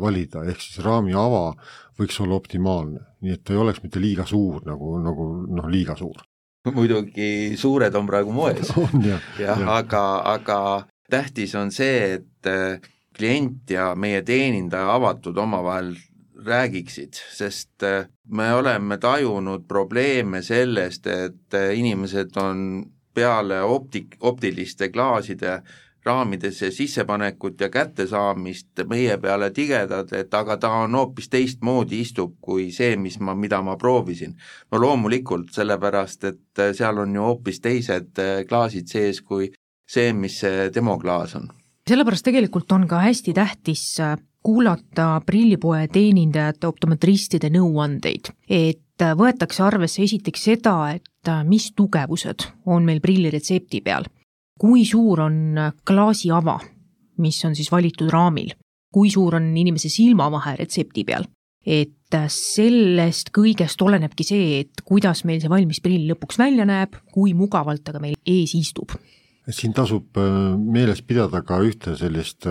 valida, 0.03 0.44
ehk 0.51 0.62
siis 0.64 0.83
raami 0.85 1.16
ava 1.18 1.55
võiks 2.01 2.20
olla 2.25 2.38
optimaalne, 2.40 3.03
nii 3.25 3.37
et 3.37 3.44
ta 3.44 3.55
ei 3.55 3.62
oleks 3.62 3.83
mitte 3.85 4.03
liiga 4.03 4.27
suur 4.29 4.62
nagu, 4.68 4.96
nagu 5.05 5.31
noh, 5.49 5.68
liiga 5.73 5.96
suur. 5.99 6.23
muidugi 6.75 7.57
suured 7.57 7.94
on 7.96 8.07
praegu 8.07 8.33
moes 8.37 8.73
on 8.83 9.05
jah 9.05 9.20
ja, 9.40 9.57
ja., 9.57 9.77
aga, 9.79 10.05
aga 10.29 10.59
tähtis 11.11 11.55
on 11.57 11.73
see, 11.75 12.18
et 12.20 12.49
äh, 12.49 12.81
klient 13.16 13.70
ja 13.70 13.94
meie 13.96 14.23
teenindaja 14.23 14.94
avatud 14.94 15.37
omavahel 15.38 15.94
räägiksid, 16.44 17.14
sest 17.33 17.83
äh, 17.83 18.07
me 18.29 18.55
oleme 18.55 18.98
tajunud 18.98 19.66
probleeme 19.68 20.42
sellest, 20.42 21.07
et 21.07 21.55
äh, 21.55 21.74
inimesed 21.79 22.37
on 22.37 22.85
peale 23.14 23.62
optik, 23.62 24.16
optiliste 24.20 24.88
klaaside 24.88 25.61
raamidesse 26.05 26.70
sissepanekut 26.70 27.61
ja 27.61 27.68
kättesaamist 27.68 28.81
meie 28.88 29.18
peale 29.18 29.50
tigedad, 29.50 30.12
et 30.16 30.35
aga 30.35 30.57
ta 30.57 30.70
on 30.85 30.94
hoopis 30.96 31.29
teistmoodi 31.29 32.00
istub 32.00 32.38
kui 32.40 32.70
see, 32.72 32.96
mis 32.96 33.18
ma, 33.20 33.35
mida 33.35 33.61
ma 33.62 33.76
proovisin. 33.76 34.35
no 34.72 34.81
loomulikult, 34.81 35.53
sellepärast 35.53 36.24
et 36.24 36.59
äh, 36.59 36.72
seal 36.72 36.98
on 36.98 37.14
ju 37.14 37.26
hoopis 37.26 37.61
teised 37.61 38.22
klaasid 38.48 38.88
sees 38.88 39.20
kui 39.20 39.53
see, 39.88 40.12
mis 40.12 40.40
see 40.40 40.70
demoklaas 40.74 41.37
on. 41.37 41.50
sellepärast 41.90 42.24
tegelikult 42.24 42.72
on 42.72 42.88
ka 42.88 43.05
hästi 43.05 43.35
tähtis 43.35 43.85
kuulata 44.42 45.20
prillipoe 45.26 45.87
teenindajate, 45.92 46.66
optometristide 46.66 47.50
nõuandeid, 47.53 48.33
et 48.48 49.05
võetakse 49.16 49.62
arvesse 49.64 50.03
esiteks 50.05 50.46
seda, 50.50 50.76
et 50.96 51.31
mis 51.48 51.70
tugevused 51.76 52.46
on 52.66 52.85
meil 52.85 53.00
prilliretsepti 53.05 53.83
peal, 53.85 54.09
kui 54.61 54.85
suur 54.88 55.26
on 55.26 55.37
klaasiava, 55.87 56.59
mis 57.20 57.38
on 57.44 57.57
siis 57.57 57.70
valitud 57.72 58.11
raamil, 58.12 58.55
kui 58.92 59.12
suur 59.12 59.37
on 59.38 59.53
inimese 59.57 59.92
silmavahe 59.92 60.57
retsepti 60.61 61.05
peal, 61.09 61.29
et 61.64 61.96
sellest 62.33 63.31
kõigest 63.37 63.81
olenebki 63.85 64.24
see, 64.26 64.61
et 64.64 64.81
kuidas 64.85 65.22
meil 65.29 65.40
see 65.40 65.53
valmis 65.53 65.81
prill 65.85 66.09
lõpuks 66.11 66.40
välja 66.40 66.64
näeb, 66.66 66.96
kui 67.12 67.37
mugavalt 67.38 67.85
ta 67.85 67.94
ka 67.94 68.00
meil 68.03 68.16
ees 68.26 68.57
istub. 68.57 68.96
siin 69.50 69.72
tasub 69.74 70.16
meeles 70.57 71.03
pidada 71.03 71.42
ka 71.42 71.59
ühte 71.64 71.96
sellist 71.98 72.46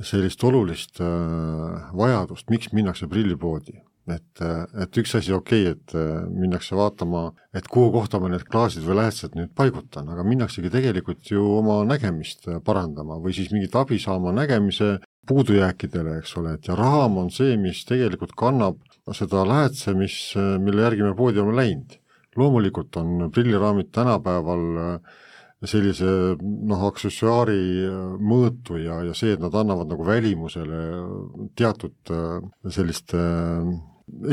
sellist 0.00 0.42
olulist 0.44 1.00
äh, 1.00 1.88
vajadust, 1.96 2.48
miks 2.50 2.72
minnakse 2.72 3.08
prillipoodi. 3.08 3.80
et, 4.10 4.40
äh, 4.42 4.64
et 4.82 4.96
üks 4.98 5.12
asi, 5.14 5.30
okei 5.32 5.68
okay,, 5.68 5.76
et 5.76 5.94
äh, 5.94 6.24
minnakse 6.26 6.74
vaatama, 6.74 7.28
et 7.54 7.68
kuhu 7.70 7.92
kohta 7.94 8.18
ma 8.18 8.32
need 8.32 8.42
klaasid 8.50 8.82
või 8.82 8.96
lähetsed 8.98 9.36
nüüd 9.38 9.52
paigutan, 9.54 10.08
aga 10.10 10.24
minnaksegi 10.26 10.72
tegelikult 10.74 11.30
ju 11.30 11.44
oma 11.60 11.82
nägemist 11.86 12.48
parandama 12.66 13.20
või 13.22 13.36
siis 13.36 13.52
mingit 13.54 13.76
abi 13.78 14.00
saama 14.02 14.32
nägemise 14.34 14.96
puudujääkidele, 15.28 16.16
eks 16.18 16.34
ole, 16.40 16.56
et 16.56 16.66
ja 16.66 16.74
raam 16.74 17.20
on 17.22 17.30
see, 17.30 17.54
mis 17.60 17.84
tegelikult 17.86 18.34
kannab 18.34 18.80
seda 19.14 19.44
lähetse, 19.46 19.94
mis, 19.94 20.16
mille 20.34 20.82
järgi 20.82 21.06
me 21.06 21.14
poodi 21.14 21.38
oleme 21.42 21.60
läinud. 21.60 21.98
loomulikult 22.36 22.96
on 22.96 23.28
prilliraamid 23.30 23.90
tänapäeval 23.92 24.62
äh, 24.80 25.20
sellise 25.68 26.08
noh, 26.40 26.82
aksessuaari 26.88 27.62
äh, 27.86 28.02
mõõtu 28.18 28.80
ja, 28.82 29.00
ja 29.06 29.14
see, 29.16 29.36
et 29.36 29.42
nad 29.42 29.54
annavad 29.54 29.90
nagu 29.90 30.06
välimusele 30.06 30.82
teatud 31.58 32.12
äh, 32.12 32.42
sellist 32.74 33.14
äh, 33.14 33.72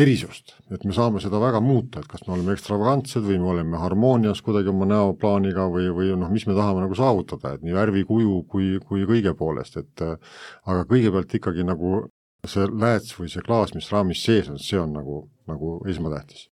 erisust, 0.01 0.55
et 0.73 0.83
me 0.83 0.93
saame 0.95 1.21
seda 1.23 1.39
väga 1.39 1.61
muuta, 1.63 2.01
et 2.01 2.09
kas 2.09 2.25
me 2.25 2.33
oleme 2.35 2.55
ekstravagantsed 2.55 3.23
või 3.23 3.37
me 3.39 3.51
oleme 3.53 3.79
harmoonias 3.79 4.41
kuidagi 4.43 4.71
oma 4.73 4.87
näoplaaniga 4.89 5.67
või, 5.71 5.87
või 5.95 6.09
noh, 6.19 6.31
mis 6.33 6.47
me 6.49 6.57
tahame 6.57 6.83
nagu 6.83 6.97
saavutada, 6.97 7.53
et 7.55 7.63
nii 7.63 7.77
värvi, 7.77 8.03
kuju 8.09 8.41
kui, 8.49 8.71
kui 8.83 9.05
kõige 9.07 9.35
poolest, 9.37 9.77
et 9.79 10.03
aga 10.03 10.81
kõigepealt 10.89 11.37
ikkagi 11.37 11.67
nagu 11.69 12.07
see 12.49 12.65
lääts 12.67 13.13
või 13.19 13.29
see 13.31 13.45
klaas, 13.45 13.75
mis 13.77 13.91
raamis 13.93 14.23
sees 14.25 14.49
on, 14.51 14.59
see 14.59 14.79
on 14.81 14.97
nagu, 14.97 15.21
nagu 15.47 15.77
esmatähtis. 15.87 16.47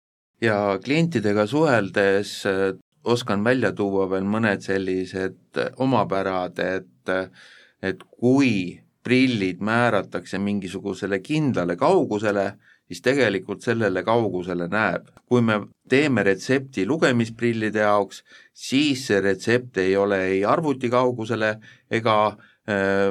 Ja 0.44 0.76
klientidega 0.84 1.48
suheldes 1.48 2.44
oskan 3.06 3.44
välja 3.44 3.72
tuua 3.72 4.10
veel 4.10 4.26
mõned 4.28 4.64
sellised 4.66 5.60
omapärad, 5.82 6.60
et, 6.60 7.14
et 7.82 8.04
kui 8.20 8.82
prillid 9.06 9.62
määratakse 9.62 10.40
mingisugusele 10.42 11.20
kindlale 11.22 11.76
kaugusele, 11.78 12.56
siis 12.88 13.02
tegelikult 13.06 13.62
sellele 13.66 14.04
kaugusele 14.04 14.68
näeb. 14.70 15.10
kui 15.26 15.42
me 15.42 15.60
teeme 15.90 16.24
retsepti 16.24 16.86
lugemisprillide 16.86 17.82
jaoks, 17.82 18.24
siis 18.54 19.08
see 19.08 19.22
retsept 19.22 19.78
ei 19.82 19.96
ole 19.98 20.20
ei 20.26 20.44
arvuti 20.46 20.90
kaugusele 20.90 21.56
ega 21.90 22.18
äh, 22.28 23.10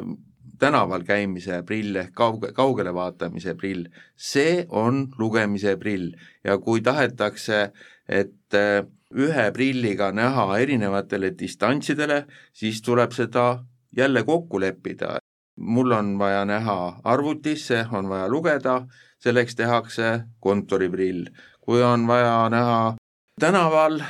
tänaval 0.59 1.03
käimise 1.03 1.63
prill 1.67 1.97
ehk 1.97 2.15
kauge, 2.15 2.53
kaugele 2.55 2.95
vaatamise 2.95 3.55
prill, 3.59 3.89
see 4.17 4.65
on 4.69 5.09
lugemise 5.19 5.77
prill 5.77 6.13
ja 6.45 6.59
kui 6.59 6.81
tahetakse, 6.81 7.73
et 8.09 8.55
äh, 8.55 8.87
ühe 9.15 9.51
prilliga 9.53 10.13
näha 10.13 10.59
erinevatele 10.59 11.31
distantsidele, 11.39 12.25
siis 12.53 12.83
tuleb 12.83 13.13
seda 13.13 13.65
jälle 13.97 14.25
kokku 14.25 14.61
leppida. 14.61 15.19
mul 15.57 15.91
on 15.91 16.19
vaja 16.19 16.45
näha 16.45 17.01
arvutisse, 17.05 17.87
on 17.93 18.09
vaja 18.09 18.29
lugeda, 18.29 18.87
selleks 19.19 19.55
tehakse 19.55 20.21
kontoriprill. 20.41 21.27
kui 21.61 21.83
on 21.83 22.07
vaja 22.07 22.49
näha 22.51 22.95
tänaval, 23.41 24.01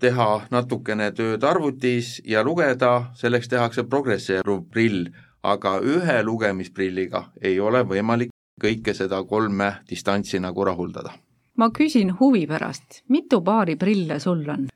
teha 0.00 0.46
natukene 0.50 1.10
tööd 1.12 1.44
arvutis 1.44 2.22
ja 2.24 2.44
lugeda, 2.44 3.10
selleks 3.14 3.48
tehakse 3.48 3.84
progresseeruv 3.84 4.68
prill. 4.70 5.08
aga 5.42 5.78
ühe 5.78 6.22
lugemisprilliga 6.22 7.30
ei 7.40 7.60
ole 7.60 7.84
võimalik 7.84 8.30
kõike 8.60 8.94
seda 8.94 9.22
kolme 9.24 9.72
distantsi 9.90 10.40
nagu 10.40 10.64
rahuldada. 10.64 11.12
Ma 11.58 11.70
küsin 11.74 12.14
huvi 12.20 12.46
pärast, 12.46 13.02
mitu 13.08 13.40
paari 13.44 13.76
prille 13.76 14.20
sul 14.22 14.44
on? 14.48 14.68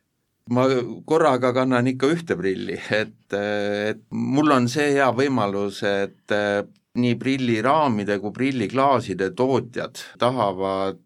ma 0.53 0.67
korraga 1.07 1.53
kannan 1.55 1.87
ikka 1.93 2.11
ühte 2.13 2.37
prilli, 2.37 2.79
et, 2.91 3.37
et 3.39 4.03
mul 4.11 4.51
on 4.51 4.67
see 4.69 4.91
hea 4.97 5.09
võimalus, 5.15 5.83
et 5.87 6.35
nii 6.99 7.15
prilliraamide 7.17 8.19
kui 8.21 8.35
prilliklaaside 8.37 9.31
tootjad 9.39 10.03
tahavad 10.21 11.01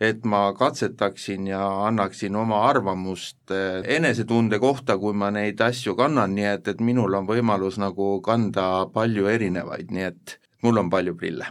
et 0.00 0.24
ma 0.24 0.52
katsetaksin 0.56 1.48
ja 1.50 1.64
annaksin 1.88 2.36
oma 2.36 2.62
arvamust 2.68 3.52
enesetunde 3.96 4.58
kohta, 4.62 4.96
kui 4.98 5.12
ma 5.12 5.30
neid 5.34 5.60
asju 5.60 5.96
kannan, 5.98 6.32
nii 6.38 6.48
et, 6.54 6.70
et 6.72 6.80
minul 6.80 7.18
on 7.18 7.28
võimalus 7.28 7.76
nagu 7.82 8.14
kanda 8.24 8.86
palju 8.94 9.28
erinevaid, 9.34 9.90
nii 9.90 10.08
et 10.12 10.38
mul 10.62 10.80
on 10.80 10.90
palju 10.90 11.18
prille 11.18 11.50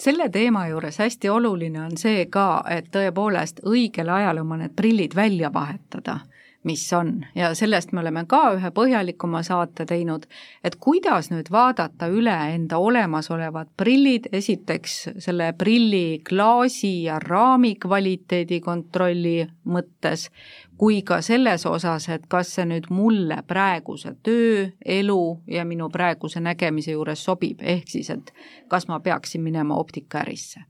selle 0.00 0.28
teema 0.32 0.66
juures 0.68 0.98
hästi 0.98 1.28
oluline 1.28 1.82
on 1.82 1.96
see 2.00 2.24
ka, 2.32 2.62
et 2.70 2.88
tõepoolest 2.92 3.60
õigel 3.68 4.08
ajal 4.08 4.40
oma 4.42 4.56
need 4.56 4.72
prillid 4.76 5.16
välja 5.16 5.52
vahetada 5.52 6.20
mis 6.62 6.92
on. 6.92 7.26
Ja 7.34 7.54
sellest 7.54 7.92
me 7.92 8.00
oleme 8.00 8.24
ka 8.28 8.42
ühe 8.56 8.70
põhjalikuma 8.76 9.42
saate 9.46 9.86
teinud, 9.88 10.26
et 10.64 10.76
kuidas 10.76 11.30
nüüd 11.32 11.48
vaadata 11.52 12.10
üle 12.12 12.36
enda 12.54 12.78
olemasolevad 12.78 13.72
prillid, 13.80 14.28
esiteks 14.32 14.96
selle 15.18 15.52
prilli 15.58 16.20
klaasi 16.28 16.92
ja 17.06 17.18
raami 17.22 17.74
kvaliteedi 17.80 18.60
kontrolli 18.60 19.38
mõttes, 19.64 20.28
kui 20.76 21.02
ka 21.02 21.20
selles 21.24 21.66
osas, 21.66 22.08
et 22.08 22.26
kas 22.28 22.54
see 22.56 22.68
nüüd 22.68 22.90
mulle 22.92 23.40
praeguse 23.48 24.14
töö, 24.22 24.68
elu 24.84 25.22
ja 25.48 25.64
minu 25.64 25.88
praeguse 25.92 26.40
nägemise 26.44 26.92
juures 26.96 27.24
sobib, 27.24 27.60
ehk 27.60 27.88
siis, 27.88 28.10
et 28.10 28.34
kas 28.68 28.88
ma 28.88 29.00
peaksin 29.00 29.42
minema 29.44 29.80
optikaärisse 29.80 30.69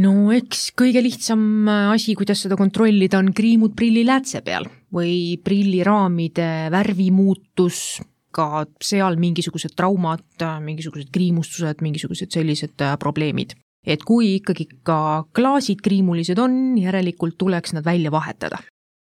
no 0.00 0.14
eks 0.32 0.70
kõige 0.78 1.02
lihtsam 1.04 1.68
asi, 1.68 2.14
kuidas 2.18 2.44
seda 2.46 2.56
kontrollida, 2.56 3.20
on 3.20 3.32
kriimud 3.36 3.74
prilliläätse 3.76 4.40
peal 4.46 4.68
või 4.92 5.36
prilliraamide 5.44 6.70
värvimuutus, 6.72 8.00
ka 8.32 8.64
seal 8.80 9.18
mingisugused 9.20 9.76
traumad, 9.76 10.24
mingisugused 10.64 11.12
kriimustused, 11.12 11.84
mingisugused 11.84 12.32
sellised 12.32 12.80
äh, 12.80 12.96
probleemid. 12.98 13.56
et 13.82 14.04
kui 14.06 14.36
ikkagi 14.38 14.68
ka 14.86 15.26
klaasid 15.34 15.80
kriimulised 15.82 16.38
on, 16.38 16.78
järelikult 16.78 17.34
tuleks 17.38 17.72
nad 17.74 17.84
välja 17.84 18.12
vahetada 18.14 18.62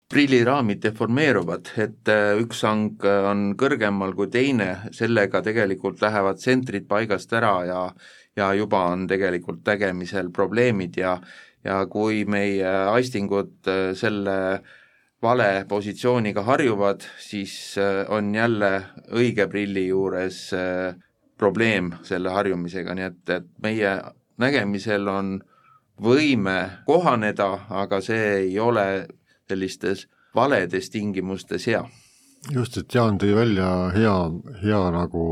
prilliraamid 0.09 0.79
deformeeruvad, 0.81 1.67
et 1.77 2.09
äh, 2.09 2.39
üks 2.41 2.63
sang 2.63 3.03
äh, 3.05 3.25
on 3.29 3.53
kõrgemal 3.59 4.15
kui 4.17 4.31
teine, 4.33 4.89
sellega 4.95 5.43
tegelikult 5.45 6.01
lähevad 6.01 6.39
tsentrid 6.41 6.87
paigast 6.89 7.33
ära 7.37 7.53
ja 7.67 7.81
ja 8.39 8.53
juba 8.55 8.87
on 8.93 9.05
tegelikult 9.07 9.63
tegemisel 9.67 10.31
probleemid 10.33 10.97
ja 10.97 11.19
ja 11.67 11.81
kui 11.91 12.23
meie 12.23 12.67
aistingud 12.87 13.67
selle 13.99 14.35
vale 15.21 15.65
positsiooniga 15.67 16.43
harjuvad, 16.43 17.01
siis 17.19 17.77
äh, 17.77 18.05
on 18.09 18.35
jälle 18.35 18.85
õige 19.11 19.47
prilli 19.47 19.87
juures 19.87 20.53
äh, 20.53 20.95
probleem 21.37 21.91
selle 22.03 22.29
harjumisega, 22.29 22.95
nii 22.95 23.07
et, 23.07 23.29
et 23.29 23.47
meie 23.63 23.93
nägemisel 24.39 25.07
on 25.07 25.39
võime 26.03 26.83
kohaneda, 26.87 27.49
aga 27.69 27.99
see 28.03 28.27
ei 28.37 28.59
ole 28.59 29.07
sellistes 29.49 30.07
valedes 30.35 30.89
tingimustes 30.89 31.67
hea. 31.67 31.83
just, 32.53 32.77
et 32.77 32.95
Jaan 32.95 33.19
tõi 33.19 33.35
välja 33.35 33.69
hea, 33.95 34.15
hea 34.63 34.83
nagu 34.95 35.25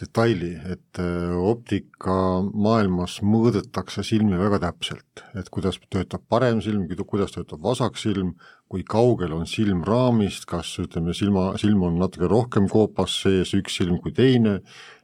detaili, 0.00 0.54
et 0.72 1.00
äh, 1.00 1.34
optikamaailmas 1.36 3.18
mõõdetakse 3.26 4.04
silmi 4.06 4.38
väga 4.40 4.60
täpselt, 4.64 5.22
et 5.38 5.50
kuidas 5.52 5.78
töötab 5.92 6.24
parem 6.30 6.62
silm, 6.64 6.86
kuidas 7.08 7.34
töötab 7.34 7.62
vasak 7.64 8.00
silm, 8.00 8.34
kui 8.70 8.84
kaugel 8.86 9.34
on 9.36 9.46
silm 9.50 9.84
raamist, 9.86 10.46
kas 10.50 10.72
ütleme, 10.82 11.14
silma, 11.16 11.50
silm 11.60 11.84
on 11.88 12.00
natuke 12.00 12.30
rohkem 12.30 12.68
koopas 12.70 13.20
sees, 13.24 13.54
üks 13.58 13.80
silm 13.80 14.00
kui 14.02 14.14
teine, 14.16 14.60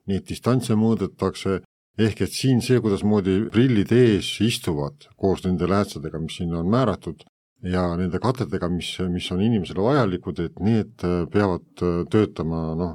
neid 0.07 0.27
distantse 0.29 0.77
mõõdetakse, 0.79 1.61
ehk 1.99 2.27
et 2.27 2.37
siin 2.37 2.61
see, 2.65 2.81
kuidasmoodi 2.83 3.47
prillid 3.53 3.93
ees 3.97 4.37
istuvad 4.45 5.09
koos 5.17 5.45
nende 5.47 5.69
läätsadega, 5.71 6.21
mis 6.23 6.41
sinna 6.41 6.61
on 6.61 6.71
määratud, 6.73 7.25
ja 7.65 7.89
nende 7.99 8.21
katetega, 8.23 8.69
mis, 8.73 8.93
mis 9.11 9.31
on 9.35 9.43
inimesele 9.43 9.83
vajalikud, 9.83 10.45
et 10.45 10.63
need 10.63 11.07
peavad 11.33 11.67
töötama 12.13 12.69
noh, 12.79 12.95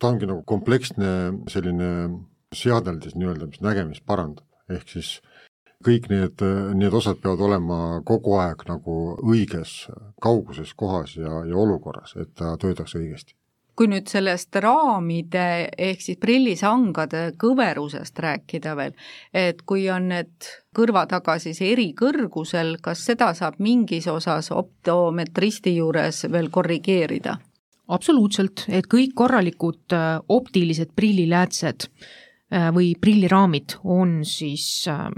ta 0.00 0.10
ongi 0.10 0.28
nagu 0.30 0.42
kompleksne 0.48 1.10
selline 1.52 1.90
seadeldis 2.56 3.14
nii-öelda, 3.14 3.50
mis 3.50 3.62
nägemist 3.62 4.06
parandab, 4.08 4.46
ehk 4.72 4.88
siis 4.90 5.18
kõik 5.86 6.10
need, 6.12 6.42
need 6.76 6.94
osad 6.96 7.20
peavad 7.22 7.44
olema 7.46 7.80
kogu 8.08 8.36
aeg 8.40 8.64
nagu 8.68 8.96
õiges 9.22 9.86
kauguses, 10.22 10.74
kohas 10.76 11.16
ja, 11.16 11.44
ja 11.48 11.56
olukorras, 11.56 12.16
et 12.20 12.34
ta 12.36 12.56
töötaks 12.60 12.96
õigesti 12.98 13.36
kui 13.80 13.88
nüüd 13.88 14.10
sellest 14.12 14.52
raamide 14.60 15.70
ehk 15.80 16.02
siis 16.04 16.18
prillisangade 16.20 17.30
kõverusest 17.40 18.18
rääkida 18.20 18.74
veel, 18.76 18.92
et 19.32 19.62
kui 19.64 19.86
on 19.88 20.10
need 20.12 20.50
kõrva 20.76 21.06
taga 21.08 21.38
siis 21.40 21.62
eri 21.64 21.94
kõrgusel, 21.96 22.74
kas 22.84 23.06
seda 23.08 23.30
saab 23.38 23.56
mingis 23.56 24.10
osas 24.12 24.50
optometristi 24.52 25.78
juures 25.78 26.26
veel 26.28 26.52
korrigeerida? 26.52 27.38
Absoluutselt, 27.94 28.66
et 28.68 28.88
kõik 28.90 29.14
korralikud 29.18 29.96
äh, 29.96 30.18
optilised 30.28 30.94
prilliläätsed 30.96 31.86
äh, 31.86 32.68
või 32.74 32.92
prilliraamid 33.00 33.80
on 33.84 34.20
siis 34.28 34.86
äh, 34.90 35.08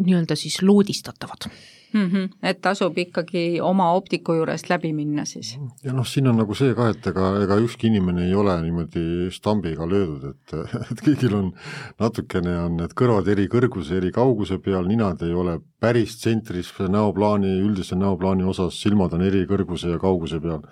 nii-öelda 0.00 0.36
siis 0.38 0.62
loodistatavad 0.62 1.50
mm. 1.92 2.06
-hmm. 2.06 2.28
et 2.42 2.60
tasub 2.60 2.98
ikkagi 2.98 3.60
oma 3.60 3.92
optiku 3.92 4.34
juurest 4.34 4.68
läbi 4.70 4.92
minna 4.92 5.24
siis? 5.24 5.58
ja 5.84 5.92
noh, 5.92 6.06
siin 6.06 6.28
on 6.28 6.36
nagu 6.36 6.54
see 6.54 6.74
ka, 6.74 6.88
et 6.94 7.06
ega, 7.06 7.26
ega 7.44 7.58
ükski 7.64 7.90
inimene 7.90 8.26
ei 8.28 8.34
ole 8.34 8.56
niimoodi 8.62 9.30
stambiga 9.34 9.88
löödud, 9.88 10.30
et, 10.30 10.54
et 10.92 11.04
kõigil 11.06 11.36
on 11.36 11.52
natukene 12.00 12.56
on 12.64 12.76
need 12.80 12.96
kõrvad 13.02 13.28
eri 13.28 13.48
kõrguse, 13.52 13.96
eri 13.96 14.12
kauguse 14.14 14.58
peal, 14.58 14.86
ninad 14.88 15.22
ei 15.26 15.34
ole 15.34 15.60
päris 15.80 16.16
tsentris 16.20 16.72
näoplaani, 16.88 17.58
üldise 17.64 17.96
näoplaani 17.96 18.44
osas, 18.44 18.80
silmad 18.82 19.14
on 19.16 19.22
eri 19.26 19.46
kõrguse 19.50 19.94
ja 19.94 19.98
kauguse 19.98 20.40
peal 20.40 20.64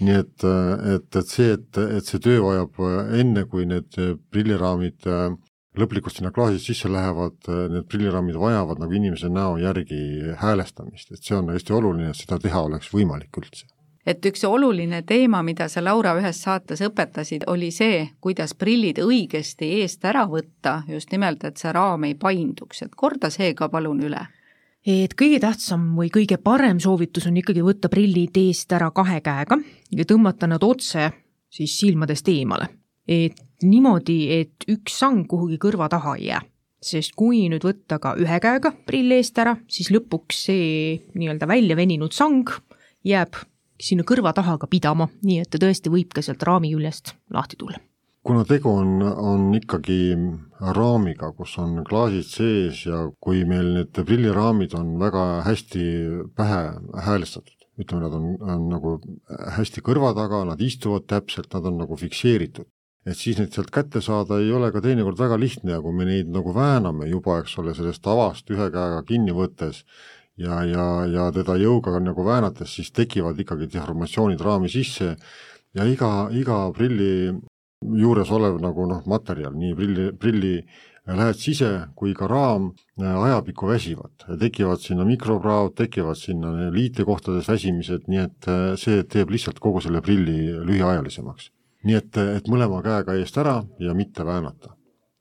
nii 0.00 0.14
et, 0.18 0.44
et, 0.44 1.16
et 1.16 1.28
see, 1.30 1.52
et, 1.54 1.82
et 1.98 2.06
see 2.06 2.22
töö 2.22 2.40
vajab 2.42 2.80
enne, 3.20 3.44
kui 3.50 3.66
need 3.68 3.94
prilliraamid 4.32 5.06
äh, 5.10 5.28
lõplikult 5.78 6.16
sinna 6.16 6.32
klaasi 6.34 6.60
sisse 6.62 6.90
lähevad, 6.90 7.38
äh, 7.48 7.66
need 7.72 7.86
prilliraamid 7.90 8.38
vajavad 8.40 8.82
nagu 8.82 8.96
inimese 8.96 9.30
näo 9.30 9.56
järgi 9.62 10.34
häälestamist, 10.40 11.12
et 11.12 11.22
see 11.22 11.38
on 11.38 11.52
hästi 11.54 11.76
oluline, 11.76 12.10
et 12.10 12.18
seda 12.18 12.38
teha 12.42 12.64
oleks 12.68 12.90
võimalik 12.94 13.42
üldse. 13.42 13.68
Et 14.04 14.26
üks 14.28 14.42
oluline 14.44 15.00
teema, 15.08 15.40
mida 15.42 15.64
sa, 15.72 15.80
Laura, 15.80 16.12
ühes 16.20 16.42
saates 16.44 16.82
õpetasid, 16.84 17.46
oli 17.48 17.70
see, 17.72 18.02
kuidas 18.20 18.52
prillid 18.52 19.00
õigesti 19.00 19.70
eest 19.80 20.04
ära 20.04 20.26
võtta, 20.28 20.82
just 20.90 21.14
nimelt, 21.14 21.44
et 21.48 21.56
see 21.56 21.72
raam 21.72 22.04
ei 22.04 22.14
painduks, 22.14 22.82
et 22.84 22.92
korda 22.94 23.30
see 23.32 23.54
ka 23.56 23.70
palun 23.72 24.02
üle 24.04 24.26
et 24.86 25.14
kõige 25.16 25.40
tähtsam 25.40 25.92
või 25.96 26.10
kõige 26.12 26.38
parem 26.42 26.80
soovitus 26.82 27.26
on 27.30 27.38
ikkagi 27.40 27.64
võtta 27.64 27.88
prillid 27.92 28.36
eest 28.36 28.72
ära 28.76 28.90
kahe 28.94 29.20
käega 29.24 29.58
ja 29.90 30.04
tõmmata 30.08 30.48
nad 30.50 30.64
otse 30.64 31.10
siis 31.54 31.78
silmadest 31.78 32.28
eemale. 32.28 32.68
et 33.08 33.36
niimoodi, 33.62 34.32
et 34.32 34.64
üks 34.68 34.98
sang 34.98 35.26
kuhugi 35.28 35.58
kõrva 35.60 35.88
taha 35.88 36.16
ei 36.16 36.26
jää. 36.26 36.42
sest 36.82 37.14
kui 37.16 37.48
nüüd 37.48 37.64
võtta 37.64 37.98
ka 37.98 38.14
ühe 38.20 38.40
käega 38.40 38.72
prill 38.86 39.12
eest 39.12 39.38
ära, 39.38 39.56
siis 39.68 39.90
lõpuks 39.90 40.44
see 40.48 41.00
nii-öelda 41.14 41.48
välja 41.48 41.76
veninud 41.76 42.12
sang 42.12 42.50
jääb 43.04 43.40
sinna 43.80 44.04
kõrva 44.04 44.32
taha 44.32 44.58
ka 44.58 44.66
pidama, 44.66 45.08
nii 45.22 45.40
et 45.40 45.50
ta 45.50 45.58
tõesti 45.58 45.90
võib 45.90 46.12
ka 46.12 46.22
sealt 46.22 46.42
raami 46.42 46.72
küljest 46.74 47.16
lahti 47.30 47.56
tulla 47.56 47.80
kuna 48.24 48.44
tegu 48.48 48.70
on, 48.72 49.02
on 49.02 49.48
ikkagi 49.56 50.16
raamiga, 50.76 51.30
kus 51.36 51.58
on 51.60 51.82
klaasid 51.84 52.28
sees 52.28 52.84
ja 52.86 53.02
kui 53.20 53.44
meil 53.48 53.72
need 53.76 53.92
prilliraamid 53.98 54.76
on 54.78 54.94
väga 55.00 55.24
hästi 55.44 55.84
pähe 56.36 56.62
häälestatud, 57.08 57.68
ütleme, 57.80 58.06
nad 58.06 58.16
on, 58.16 58.30
on 58.40 58.66
nagu 58.72 58.94
hästi 59.58 59.84
kõrva 59.84 60.14
taga, 60.16 60.44
nad 60.48 60.64
istuvad 60.64 61.04
täpselt, 61.10 61.52
nad 61.52 61.68
on 61.68 61.78
nagu 61.84 62.00
fikseeritud, 62.00 62.68
et 63.04 63.20
siis 63.20 63.38
neid 63.38 63.52
sealt 63.52 63.72
kätte 63.74 64.00
saada 64.04 64.40
ei 64.40 64.52
ole 64.56 64.72
ka 64.72 64.80
teinekord 64.84 65.20
väga 65.20 65.38
lihtne 65.40 65.76
ja 65.76 65.84
kui 65.84 65.92
me 65.92 66.08
neid 66.08 66.32
nagu 66.32 66.56
vääname 66.56 67.10
juba, 67.12 67.42
eks 67.42 67.58
ole, 67.60 67.76
sellest 67.76 68.04
tavast 68.04 68.48
ühe 68.50 68.70
käega 68.72 69.02
kinni 69.04 69.36
võttes 69.36 69.84
ja, 70.40 70.62
ja, 70.64 70.86
ja 71.12 71.28
teda 71.34 71.58
jõuga 71.60 72.00
nagu 72.00 72.24
väänates, 72.24 72.72
siis 72.78 72.94
tekivad 72.96 73.36
ikkagi 73.44 73.68
deformatsioonid 73.68 74.40
raami 74.40 74.72
sisse 74.72 75.16
ja 75.76 75.84
iga, 75.84 76.30
iga 76.32 76.70
prilli 76.72 77.34
juures 78.00 78.30
olev 78.34 78.58
nagu 78.62 78.88
noh, 78.90 79.02
materjal, 79.10 79.54
nii 79.58 79.74
prilli, 79.78 80.10
prilli 80.18 80.54
lähets 81.06 81.48
ise 81.52 81.70
kui 81.96 82.14
ka 82.16 82.28
raam 82.30 82.70
äh, 83.00 83.16
ajapikku 83.28 83.68
väsivad, 83.68 84.14
tekivad 84.40 84.80
sinna 84.80 85.04
mikropraod, 85.08 85.74
tekivad 85.76 86.18
sinna 86.18 86.70
liitekohtades 86.72 87.48
väsimised, 87.48 88.06
nii 88.08 88.22
et 88.24 88.48
äh, 88.48 88.62
see 88.80 89.02
teeb 89.04 89.34
lihtsalt 89.34 89.60
kogu 89.60 89.84
selle 89.84 90.00
prilli 90.04 90.54
lühiajalisemaks. 90.64 91.50
Nii 91.84 91.98
et, 91.98 92.16
et 92.38 92.48
mõlema 92.48 92.80
käega 92.84 93.18
eest 93.20 93.36
ära 93.36 93.58
ja 93.82 93.92
mitte 93.94 94.24
väänata. 94.24 94.72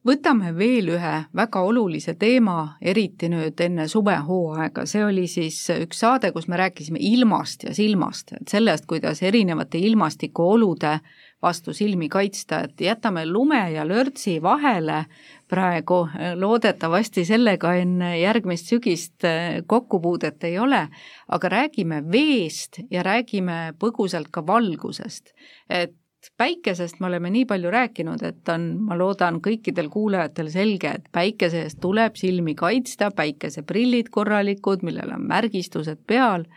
Võtame 0.03 0.49
veel 0.51 0.89
ühe 0.97 1.11
väga 1.31 1.61
olulise 1.63 2.17
teema, 2.19 2.75
eriti 2.83 3.29
nüüd 3.31 3.59
enne 3.63 3.85
suvehooaega, 3.87 4.83
see 4.87 5.03
oli 5.05 5.29
siis 5.31 5.61
üks 5.77 6.01
saade, 6.03 6.33
kus 6.35 6.49
me 6.51 6.59
rääkisime 6.59 6.99
ilmast 6.99 7.63
ja 7.63 7.71
silmast, 7.75 8.33
et 8.35 8.51
sellest, 8.51 8.83
kuidas 8.89 9.23
erinevate 9.23 9.79
ilmastikuolude 9.79 10.97
vastu 11.43 11.73
silmi 11.75 12.09
kaitsta, 12.09 12.63
et 12.67 12.81
jätame 12.81 13.25
lume 13.27 13.59
ja 13.73 13.83
lörtsi 13.87 14.37
vahele 14.41 15.03
praegu, 15.51 16.07
loodetavasti 16.39 17.25
sellega 17.27 17.75
enne 17.77 18.13
järgmist 18.19 18.71
sügist 18.71 19.27
kokkupuudet 19.67 20.43
ei 20.49 20.55
ole, 20.59 20.87
aga 21.27 21.51
räägime 21.51 21.99
veest 22.11 22.79
ja 22.91 23.03
räägime 23.03 23.75
põgusalt 23.79 24.31
ka 24.31 24.45
valgusest. 24.47 25.33
et 25.69 25.93
päikesest 26.37 26.99
me 26.99 27.07
oleme 27.07 27.29
nii 27.33 27.45
palju 27.45 27.71
rääkinud, 27.71 28.23
et 28.23 28.49
on, 28.49 28.67
ma 28.87 28.97
loodan, 28.97 29.39
kõikidel 29.43 29.89
kuulajatel 29.93 30.49
selge, 30.53 30.95
et 30.99 31.09
päikese 31.11 31.65
eest 31.65 31.81
tuleb 31.83 32.17
silmi 32.19 32.55
kaitsta, 32.55 33.11
päikeseprillid 33.15 34.11
korralikud, 34.13 34.85
millel 34.87 35.13
on 35.15 35.27
märgistused 35.27 36.03
peal, 36.07 36.47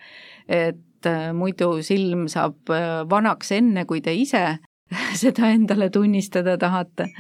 et 0.47 1.11
äh, 1.11 1.29
muidu 1.35 1.73
silm 1.87 2.27
saab 2.33 2.73
äh, 2.73 3.03
vanaks 3.11 3.53
enne, 3.59 3.87
kui 3.89 4.03
te 4.05 4.15
ise 4.15 4.47
seda 5.23 5.51
endale 5.55 5.91
tunnistada 5.91 6.57
tahate 6.59 7.11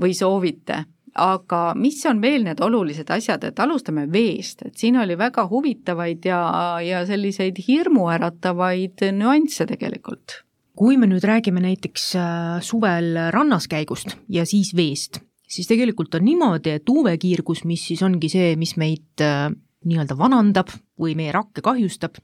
või 0.00 0.14
soovite. 0.16 0.84
Aga 1.12 1.74
mis 1.76 1.98
on 2.08 2.22
veel 2.22 2.46
need 2.46 2.60
olulised 2.64 3.10
asjad, 3.12 3.42
et 3.44 3.58
alustame 3.60 4.06
veest, 4.08 4.62
et 4.64 4.78
siin 4.80 4.96
oli 4.96 5.12
väga 5.20 5.44
huvitavaid 5.50 6.24
ja, 6.24 6.38
ja 6.80 7.02
selliseid 7.04 7.60
hirmuäratavaid 7.66 9.04
nüansse 9.12 9.66
tegelikult. 9.68 10.38
Kui 10.72 10.96
me 10.96 11.04
nüüd 11.10 11.26
räägime 11.28 11.60
näiteks 11.60 12.06
äh, 12.16 12.62
suvel 12.64 13.18
rannas 13.34 13.68
käigust 13.68 14.16
ja 14.32 14.46
siis 14.48 14.72
veest, 14.72 15.20
siis 15.44 15.68
tegelikult 15.68 16.16
on 16.16 16.24
niimoodi, 16.24 16.78
et 16.78 16.88
UV-kiirgus, 16.88 17.66
mis 17.68 17.84
siis 17.90 18.00
ongi 18.06 18.32
see, 18.32 18.54
mis 18.56 18.78
meid 18.80 19.20
äh, 19.20 19.50
nii-öelda 19.84 20.16
vanandab 20.16 20.72
või 21.00 21.12
meie 21.18 21.34
rakke 21.36 21.60
kahjustab, 21.64 22.16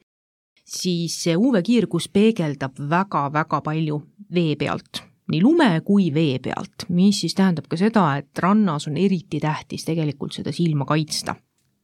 siis 0.68 1.16
see 1.24 1.36
UV-kiirgus 1.36 2.08
peegeldab 2.12 2.78
väga-väga 2.90 3.60
palju 3.64 4.00
vee 4.34 4.54
pealt, 4.60 5.02
nii 5.32 5.42
lume 5.42 5.70
kui 5.84 6.10
vee 6.14 6.38
pealt, 6.44 6.86
mis 6.92 7.22
siis 7.24 7.36
tähendab 7.38 7.68
ka 7.68 7.80
seda, 7.80 8.10
et 8.20 8.44
rannas 8.44 8.88
on 8.90 8.96
eriti 9.00 9.40
tähtis 9.40 9.88
tegelikult 9.88 10.36
seda 10.36 10.52
silma 10.52 10.84
kaitsta 10.88 11.36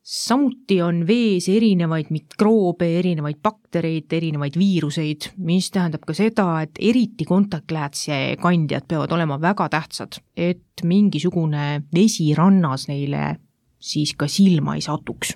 samuti 0.05 0.83
on 0.85 1.01
vees 1.09 1.49
erinevaid 1.49 2.11
mikroobe, 2.13 2.91
erinevaid 2.99 3.39
baktereid, 3.43 4.13
erinevaid 4.13 4.59
viiruseid, 4.61 5.31
mis 5.49 5.71
tähendab 5.73 6.05
ka 6.05 6.17
seda, 6.17 6.49
et 6.67 6.77
eriti 6.79 7.25
kontaktläätse 7.29 8.37
kandjad 8.43 8.85
peavad 8.89 9.15
olema 9.17 9.41
väga 9.41 9.69
tähtsad, 9.73 10.21
et 10.37 10.85
mingisugune 10.85 11.87
vesi 11.95 12.35
rannas 12.37 12.89
neile 12.91 13.39
siis 13.81 14.13
ka 14.17 14.29
silma 14.29 14.77
ei 14.77 14.85
satuks. 14.85 15.35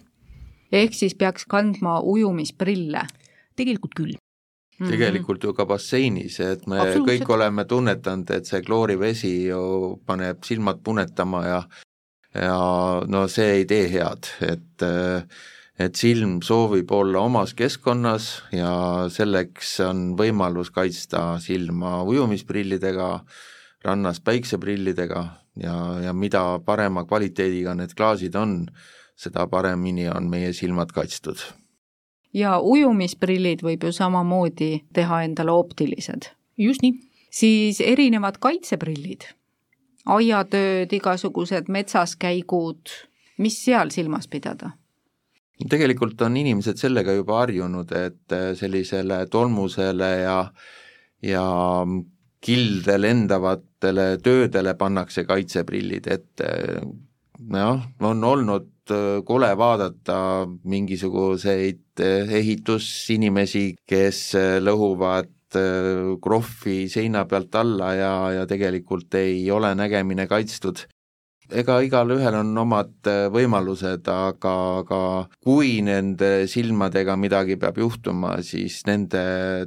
ehk 0.72 0.94
siis 0.94 1.14
peaks 1.14 1.46
kandma 1.48 2.00
ujumisprille? 2.00 3.06
Tegelikult 3.58 3.98
küll 3.98 4.14
mhm. 4.14 4.88
tegelikult 4.92 5.44
ju 5.44 5.52
ka 5.56 5.66
basseinis, 5.68 6.40
et 6.44 6.64
me 6.70 6.80
kõik 7.06 7.28
oleme 7.34 7.66
tunnetanud, 7.68 8.30
et 8.38 8.48
see 8.48 8.62
kloorivesi 8.64 9.34
ju 9.50 9.98
paneb 10.06 10.42
silmad 10.46 10.82
punetama 10.86 11.44
ja 11.46 11.60
ja 12.34 12.58
no 13.08 13.26
see 13.32 13.60
ei 13.60 13.64
tee 13.68 13.86
head, 13.92 14.28
et 14.46 14.84
et 15.78 15.94
silm 15.94 16.40
soovib 16.42 16.90
olla 16.90 17.20
omas 17.22 17.54
keskkonnas 17.54 18.24
ja 18.52 18.72
selleks 19.14 19.76
on 19.86 20.16
võimalus 20.18 20.72
kaitsta 20.74 21.38
silma 21.42 22.00
ujumisprillidega, 22.02 23.08
rannas 23.86 24.18
päikseprillidega 24.20 25.22
ja, 25.62 25.76
ja 26.02 26.12
mida 26.12 26.42
parema 26.66 27.04
kvaliteediga 27.06 27.76
need 27.78 27.94
klaasid 27.94 28.34
on, 28.34 28.64
seda 29.18 29.46
paremini 29.50 30.08
on 30.10 30.26
meie 30.30 30.50
silmad 30.52 30.90
kaitstud. 30.94 31.46
Ja 32.34 32.58
ujumisprillid 32.60 33.62
võib 33.62 33.84
ju 33.84 33.92
samamoodi 33.92 34.84
teha 34.92 35.22
endale 35.22 35.52
optilised. 35.52 36.30
just 36.58 36.82
nii. 36.82 36.94
siis 37.30 37.80
erinevad 37.80 38.38
kaitseprillid 38.40 39.28
aiatööd, 40.08 40.92
igasugused 40.92 41.68
metsaskäigud, 41.72 42.92
mis 43.44 43.62
seal 43.64 43.92
silmas 43.94 44.28
pidada? 44.28 44.74
tegelikult 45.58 46.20
on 46.22 46.36
inimesed 46.38 46.78
sellega 46.78 47.16
juba 47.16 47.40
harjunud, 47.40 47.90
et 47.98 48.34
äh, 48.34 48.52
sellisele 48.54 49.24
tolmusele 49.26 50.10
ja, 50.20 50.36
ja 51.26 51.46
kilde 52.46 52.94
lendavatele 53.00 54.04
töödele 54.22 54.76
pannakse 54.78 55.24
kaitseprillid 55.26 56.06
ette. 56.14 56.52
noh, 57.50 57.82
on 58.00 58.24
olnud 58.24 58.70
äh, 58.70 58.77
kole 59.24 59.50
vaadata 59.58 60.20
mingisuguseid 60.64 62.04
äh, 62.04 62.36
ehitusinimesi, 62.40 63.66
kes 63.88 64.22
lõhuvad 64.64 65.34
Äh, 65.56 66.18
krohvi 66.20 66.90
seina 66.92 67.24
pealt 67.24 67.54
alla 67.56 67.94
ja, 67.96 68.12
ja 68.36 68.44
tegelikult 68.46 69.14
ei 69.16 69.50
ole 69.50 69.72
nägemine 69.74 70.26
kaitstud. 70.28 70.84
ega 71.48 71.78
igalühel 71.80 72.34
on 72.36 72.50
omad 72.60 73.08
äh, 73.08 73.30
võimalused, 73.32 74.04
aga, 74.12 74.52
aga 74.82 75.00
kui 75.40 75.80
nende 75.80 76.44
silmadega 76.52 77.16
midagi 77.16 77.56
peab 77.56 77.80
juhtuma, 77.80 78.42
siis 78.44 78.82
nende 78.84 79.22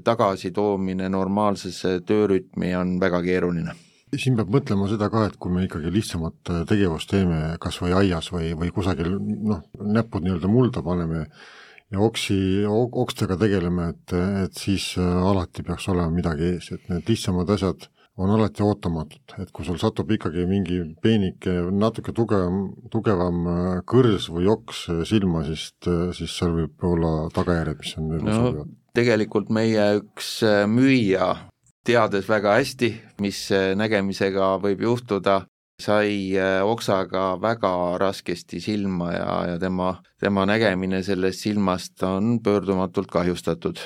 tagasitoomine 0.05 1.09
normaalsesse 1.09 2.03
töörütmi 2.05 2.75
on 2.77 2.99
väga 3.01 3.23
keeruline 3.25 3.73
siin 4.19 4.35
peab 4.39 4.51
mõtlema 4.51 4.89
seda 4.91 5.09
ka, 5.11 5.25
et 5.29 5.37
kui 5.41 5.53
me 5.53 5.65
ikkagi 5.67 5.91
lihtsamat 5.93 6.51
äh, 6.51 6.61
tegevust 6.69 7.11
teeme, 7.11 7.39
kas 7.63 7.79
või 7.83 7.95
aias 8.01 8.31
või, 8.33 8.51
või 8.57 8.71
kusagil 8.75 9.15
noh, 9.19 9.63
näpud 9.79 10.25
nii-öelda 10.25 10.51
mulda 10.51 10.83
paneme, 10.85 11.25
ja 11.91 12.03
oksi, 12.03 12.37
okstega 12.67 13.37
tegeleme, 13.39 13.91
et, 13.95 14.17
et 14.45 14.59
siis 14.59 14.91
äh, 14.99 15.07
alati 15.31 15.63
peaks 15.67 15.87
olema 15.91 16.11
midagi 16.13 16.53
ees, 16.55 16.71
et 16.75 16.91
need 16.91 17.07
lihtsamad 17.11 17.49
asjad 17.55 17.87
on 18.21 18.33
alati 18.35 18.61
ootamatud, 18.65 19.37
et 19.41 19.53
kui 19.55 19.65
sul 19.65 19.79
satub 19.81 20.11
ikkagi 20.11 20.43
mingi 20.45 20.81
peenike, 21.01 21.53
natuke 21.71 22.13
tugevam, 22.15 22.65
tugevam 22.91 23.47
äh, 23.47 23.69
kõrs 23.87 24.27
või 24.33 24.51
oks 24.51 24.85
silma, 25.09 25.45
siis, 25.47 25.69
siis 26.17 26.35
seal 26.35 26.57
võib 26.59 26.91
olla 26.91 27.31
tagajärjed, 27.33 27.79
mis 27.79 27.95
on 28.01 28.11
no, 28.27 28.67
tegelikult 28.97 29.49
meie 29.55 29.87
üks 30.01 30.41
müüja, 30.67 31.31
teades 31.85 32.29
väga 32.29 32.57
hästi, 32.59 32.91
mis 33.21 33.47
nägemisega 33.75 34.55
võib 34.61 34.83
juhtuda, 34.85 35.41
sai 35.81 36.37
äh, 36.37 36.61
oksaga 36.65 37.35
väga 37.41 37.73
raskesti 38.01 38.61
silma 38.61 39.11
ja, 39.15 39.33
ja 39.51 39.57
tema, 39.59 39.95
tema 40.21 40.45
nägemine 40.45 41.01
sellest 41.03 41.45
silmast 41.47 42.03
on 42.05 42.39
pöördumatult 42.43 43.11
kahjustatud. 43.11 43.81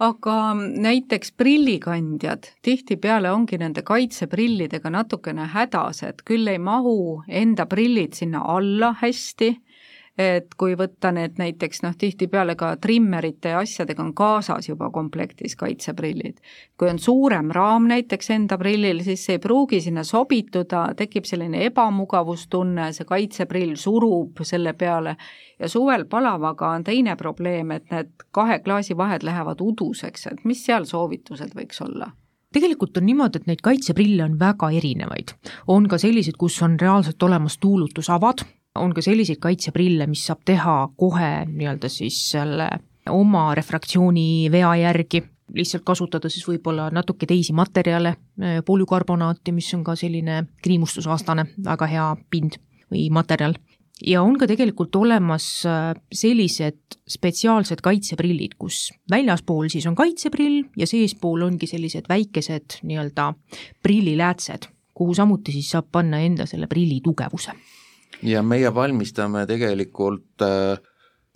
Aga 0.00 0.54
näiteks 0.56 1.34
prillikandjad, 1.36 2.46
tihtipeale 2.64 3.28
ongi 3.32 3.58
nende 3.60 3.82
kaitseprillidega 3.84 4.92
natukene 4.92 5.44
hädas, 5.52 6.00
et 6.08 6.22
küll 6.24 6.48
ei 6.48 6.58
mahu 6.58 7.20
enda 7.28 7.66
prillid 7.68 8.16
sinna 8.16 8.40
alla 8.48 8.94
hästi 9.02 9.50
et 10.18 10.54
kui 10.58 10.74
võtta 10.76 11.12
need 11.14 11.38
näiteks 11.40 11.82
noh, 11.84 11.94
tihtipeale 11.98 12.56
ka 12.58 12.74
trimmerite 12.82 13.54
ja 13.54 13.60
asjadega 13.64 14.02
on 14.02 14.12
kaasas 14.14 14.68
juba 14.68 14.90
komplektis 14.90 15.56
kaitseprillid. 15.56 16.38
kui 16.78 16.90
on 16.90 16.98
suurem 16.98 17.50
raam 17.50 17.86
näiteks 17.88 18.30
enda 18.30 18.58
prillil, 18.58 19.02
siis 19.04 19.24
see 19.24 19.38
ei 19.38 19.42
pruugi 19.42 19.80
sinna 19.80 20.04
sobituda, 20.04 20.88
tekib 20.96 21.24
selline 21.24 21.64
ebamugavustunne, 21.66 22.92
see 22.92 23.04
kaitseprill 23.04 23.76
surub 23.76 24.42
selle 24.42 24.72
peale 24.72 25.16
ja 25.58 25.68
suvel 25.68 26.04
palavaga 26.04 26.74
on 26.76 26.84
teine 26.84 27.16
probleem, 27.16 27.70
et 27.70 27.90
need 27.90 28.12
kahe 28.30 28.58
klaasi 28.64 28.96
vahed 28.96 29.22
lähevad 29.22 29.60
uduseks, 29.60 30.26
et 30.26 30.44
mis 30.44 30.64
seal 30.64 30.84
soovitused 30.84 31.54
võiks 31.56 31.84
olla? 31.86 32.10
tegelikult 32.52 32.96
on 32.98 33.06
niimoodi, 33.06 33.38
et 33.38 33.46
neid 33.46 33.60
kaitseprille 33.62 34.24
on 34.24 34.38
väga 34.38 34.70
erinevaid. 34.74 35.36
on 35.68 35.88
ka 35.88 35.98
selliseid, 35.98 36.36
kus 36.38 36.62
on 36.62 36.80
reaalselt 36.80 37.22
olemas 37.22 37.58
tuulutusavad, 37.58 38.42
on 38.78 38.94
ka 38.94 39.02
selliseid 39.02 39.40
kaitseprille, 39.42 40.06
mis 40.10 40.22
saab 40.28 40.44
teha 40.46 40.76
kohe 40.98 41.30
nii-öelda 41.50 41.90
siis 41.90 42.18
selle 42.32 42.68
oma 43.10 43.50
refraktsiooni 43.58 44.50
vea 44.52 44.70
järgi, 44.84 45.22
lihtsalt 45.56 45.82
kasutada 45.86 46.30
siis 46.30 46.46
võib-olla 46.46 46.90
natuke 46.94 47.26
teisi 47.26 47.54
materjale, 47.56 48.14
polükarbonaati, 48.66 49.54
mis 49.56 49.72
on 49.74 49.82
ka 49.86 49.96
selline 49.98 50.44
kriimustusvastane 50.62 51.48
väga 51.66 51.90
hea 51.90 52.06
pind 52.30 52.60
või 52.92 53.08
materjal. 53.10 53.56
ja 54.06 54.22
on 54.22 54.38
ka 54.38 54.46
tegelikult 54.48 54.96
olemas 54.96 55.66
äh, 55.68 55.90
sellised 56.12 56.96
spetsiaalsed 57.08 57.82
kaitseprillid, 57.84 58.54
kus 58.58 58.92
väljaspool 59.10 59.68
siis 59.68 59.86
on 59.86 59.94
kaitseprill 59.94 60.62
ja 60.76 60.86
seespool 60.86 61.42
ongi 61.42 61.66
sellised 61.66 62.08
väikesed 62.08 62.80
nii-öelda 62.82 63.34
prilliläätsed, 63.82 64.70
kuhu 64.94 65.14
samuti 65.14 65.52
siis 65.52 65.70
saab 65.74 65.90
panna 65.92 66.22
enda 66.24 66.46
selle 66.46 66.66
prilli 66.70 67.00
tugevuse 67.04 67.52
ja 68.22 68.42
meie 68.42 68.74
valmistame 68.74 69.46
tegelikult 69.48 70.44
äh, 70.44 70.78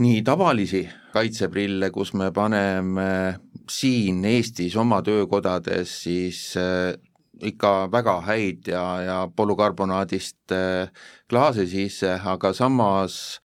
nii 0.02 0.22
tavalisi 0.26 0.84
kaitseprille, 1.14 1.90
kus 1.94 2.14
me 2.18 2.30
paneme 2.34 3.38
siin 3.70 4.24
Eestis 4.26 4.76
oma 4.76 5.00
töökodades 5.06 5.92
siis 6.02 6.40
äh, 6.60 6.94
ikka 7.42 7.88
väga 7.92 8.18
häid 8.26 8.68
ja, 8.70 8.84
ja 9.02 9.18
polükarbonaadist 9.36 10.54
äh, 10.54 10.90
klaase 11.30 11.66
sisse, 11.70 12.16
aga 12.24 12.52
samas 12.54 13.40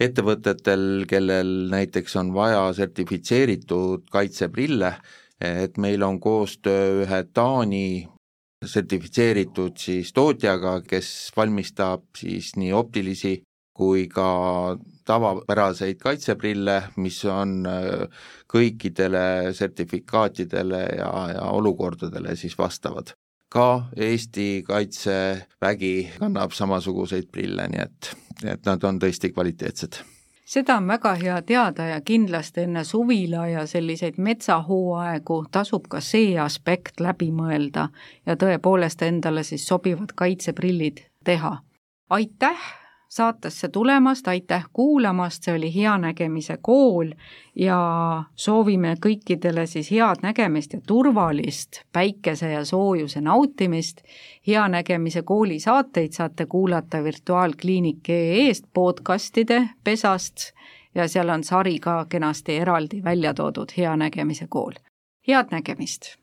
ettevõtetel, 0.00 1.04
kellel 1.08 1.68
näiteks 1.72 2.16
on 2.16 2.32
vaja 2.32 2.70
sertifitseeritud 2.76 4.08
kaitseprille, 4.12 4.94
et 5.40 5.76
meil 5.80 6.02
on 6.04 6.16
koostöö 6.20 7.02
ühe 7.04 7.20
Taani 7.34 8.08
sertifitseeritud 8.66 9.78
siis 9.80 10.12
tootjaga, 10.12 10.80
kes 10.84 11.32
valmistab 11.36 12.02
siis 12.18 12.52
nii 12.60 12.72
optilisi 12.76 13.40
kui 13.80 14.04
ka 14.12 14.76
tavapäraseid 15.08 15.96
kaitseprille, 16.02 16.76
mis 17.00 17.22
on 17.24 17.64
äh, 17.66 18.26
kõikidele 18.50 19.54
sertifikaatidele 19.56 20.82
ja, 20.98 21.10
ja 21.34 21.48
olukordadele 21.56 22.36
siis 22.36 22.58
vastavad. 22.58 23.14
ka 23.50 23.88
Eesti 23.96 24.62
Kaitsevägi 24.62 26.10
kannab 26.18 26.52
samasuguseid 26.54 27.26
prille, 27.32 27.66
nii 27.72 27.82
et, 27.82 28.12
et 28.44 28.66
nad 28.68 28.84
on 28.84 29.00
tõesti 29.02 29.32
kvaliteetsed 29.32 30.02
seda 30.50 30.76
on 30.76 30.88
väga 30.88 31.14
hea 31.14 31.42
teada 31.46 31.86
ja 31.86 32.00
kindlasti 32.00 32.64
enne 32.66 32.84
suvila 32.84 33.46
ja 33.48 33.66
selliseid 33.66 34.18
metsahooaegu 34.18 35.44
tasub 35.50 35.86
ka 35.88 36.00
see 36.00 36.34
aspekt 36.38 37.00
läbi 37.00 37.30
mõelda 37.30 37.88
ja 38.26 38.36
tõepoolest 38.36 39.06
endale 39.06 39.44
siis 39.46 39.66
sobivad 39.68 40.16
kaitseprillid 40.16 41.04
teha. 41.24 41.58
aitäh 42.10 42.79
saatesse 43.10 43.68
tulemast, 43.68 44.28
aitäh 44.28 44.64
kuulamast, 44.72 45.42
see 45.42 45.54
oli 45.54 45.74
Hea 45.74 45.98
Nägemise 45.98 46.58
Kool 46.62 47.10
ja 47.58 47.78
soovime 48.36 48.94
kõikidele 49.06 49.66
siis 49.66 49.90
head 49.90 50.22
nägemist 50.22 50.72
ja 50.72 50.80
turvalist 50.86 51.82
päikese 51.92 52.52
ja 52.52 52.64
soojuse 52.64 53.20
nautimist. 53.20 54.02
hea 54.46 54.68
Nägemise 54.68 55.22
Kooli 55.22 55.58
saateid 55.60 56.12
saate 56.12 56.46
kuulata 56.46 57.02
virtuaalkliinik.ee-st 57.04 58.70
podcastide 58.74 59.68
pesast 59.84 60.52
ja 60.94 61.08
seal 61.08 61.28
on 61.28 61.44
sari 61.44 61.78
ka 61.78 62.06
kenasti 62.08 62.56
eraldi 62.56 63.02
välja 63.04 63.34
toodud 63.34 63.74
Hea 63.76 63.96
Nägemise 63.96 64.46
Kool. 64.48 64.72
head 65.28 65.46
nägemist! 65.50 66.19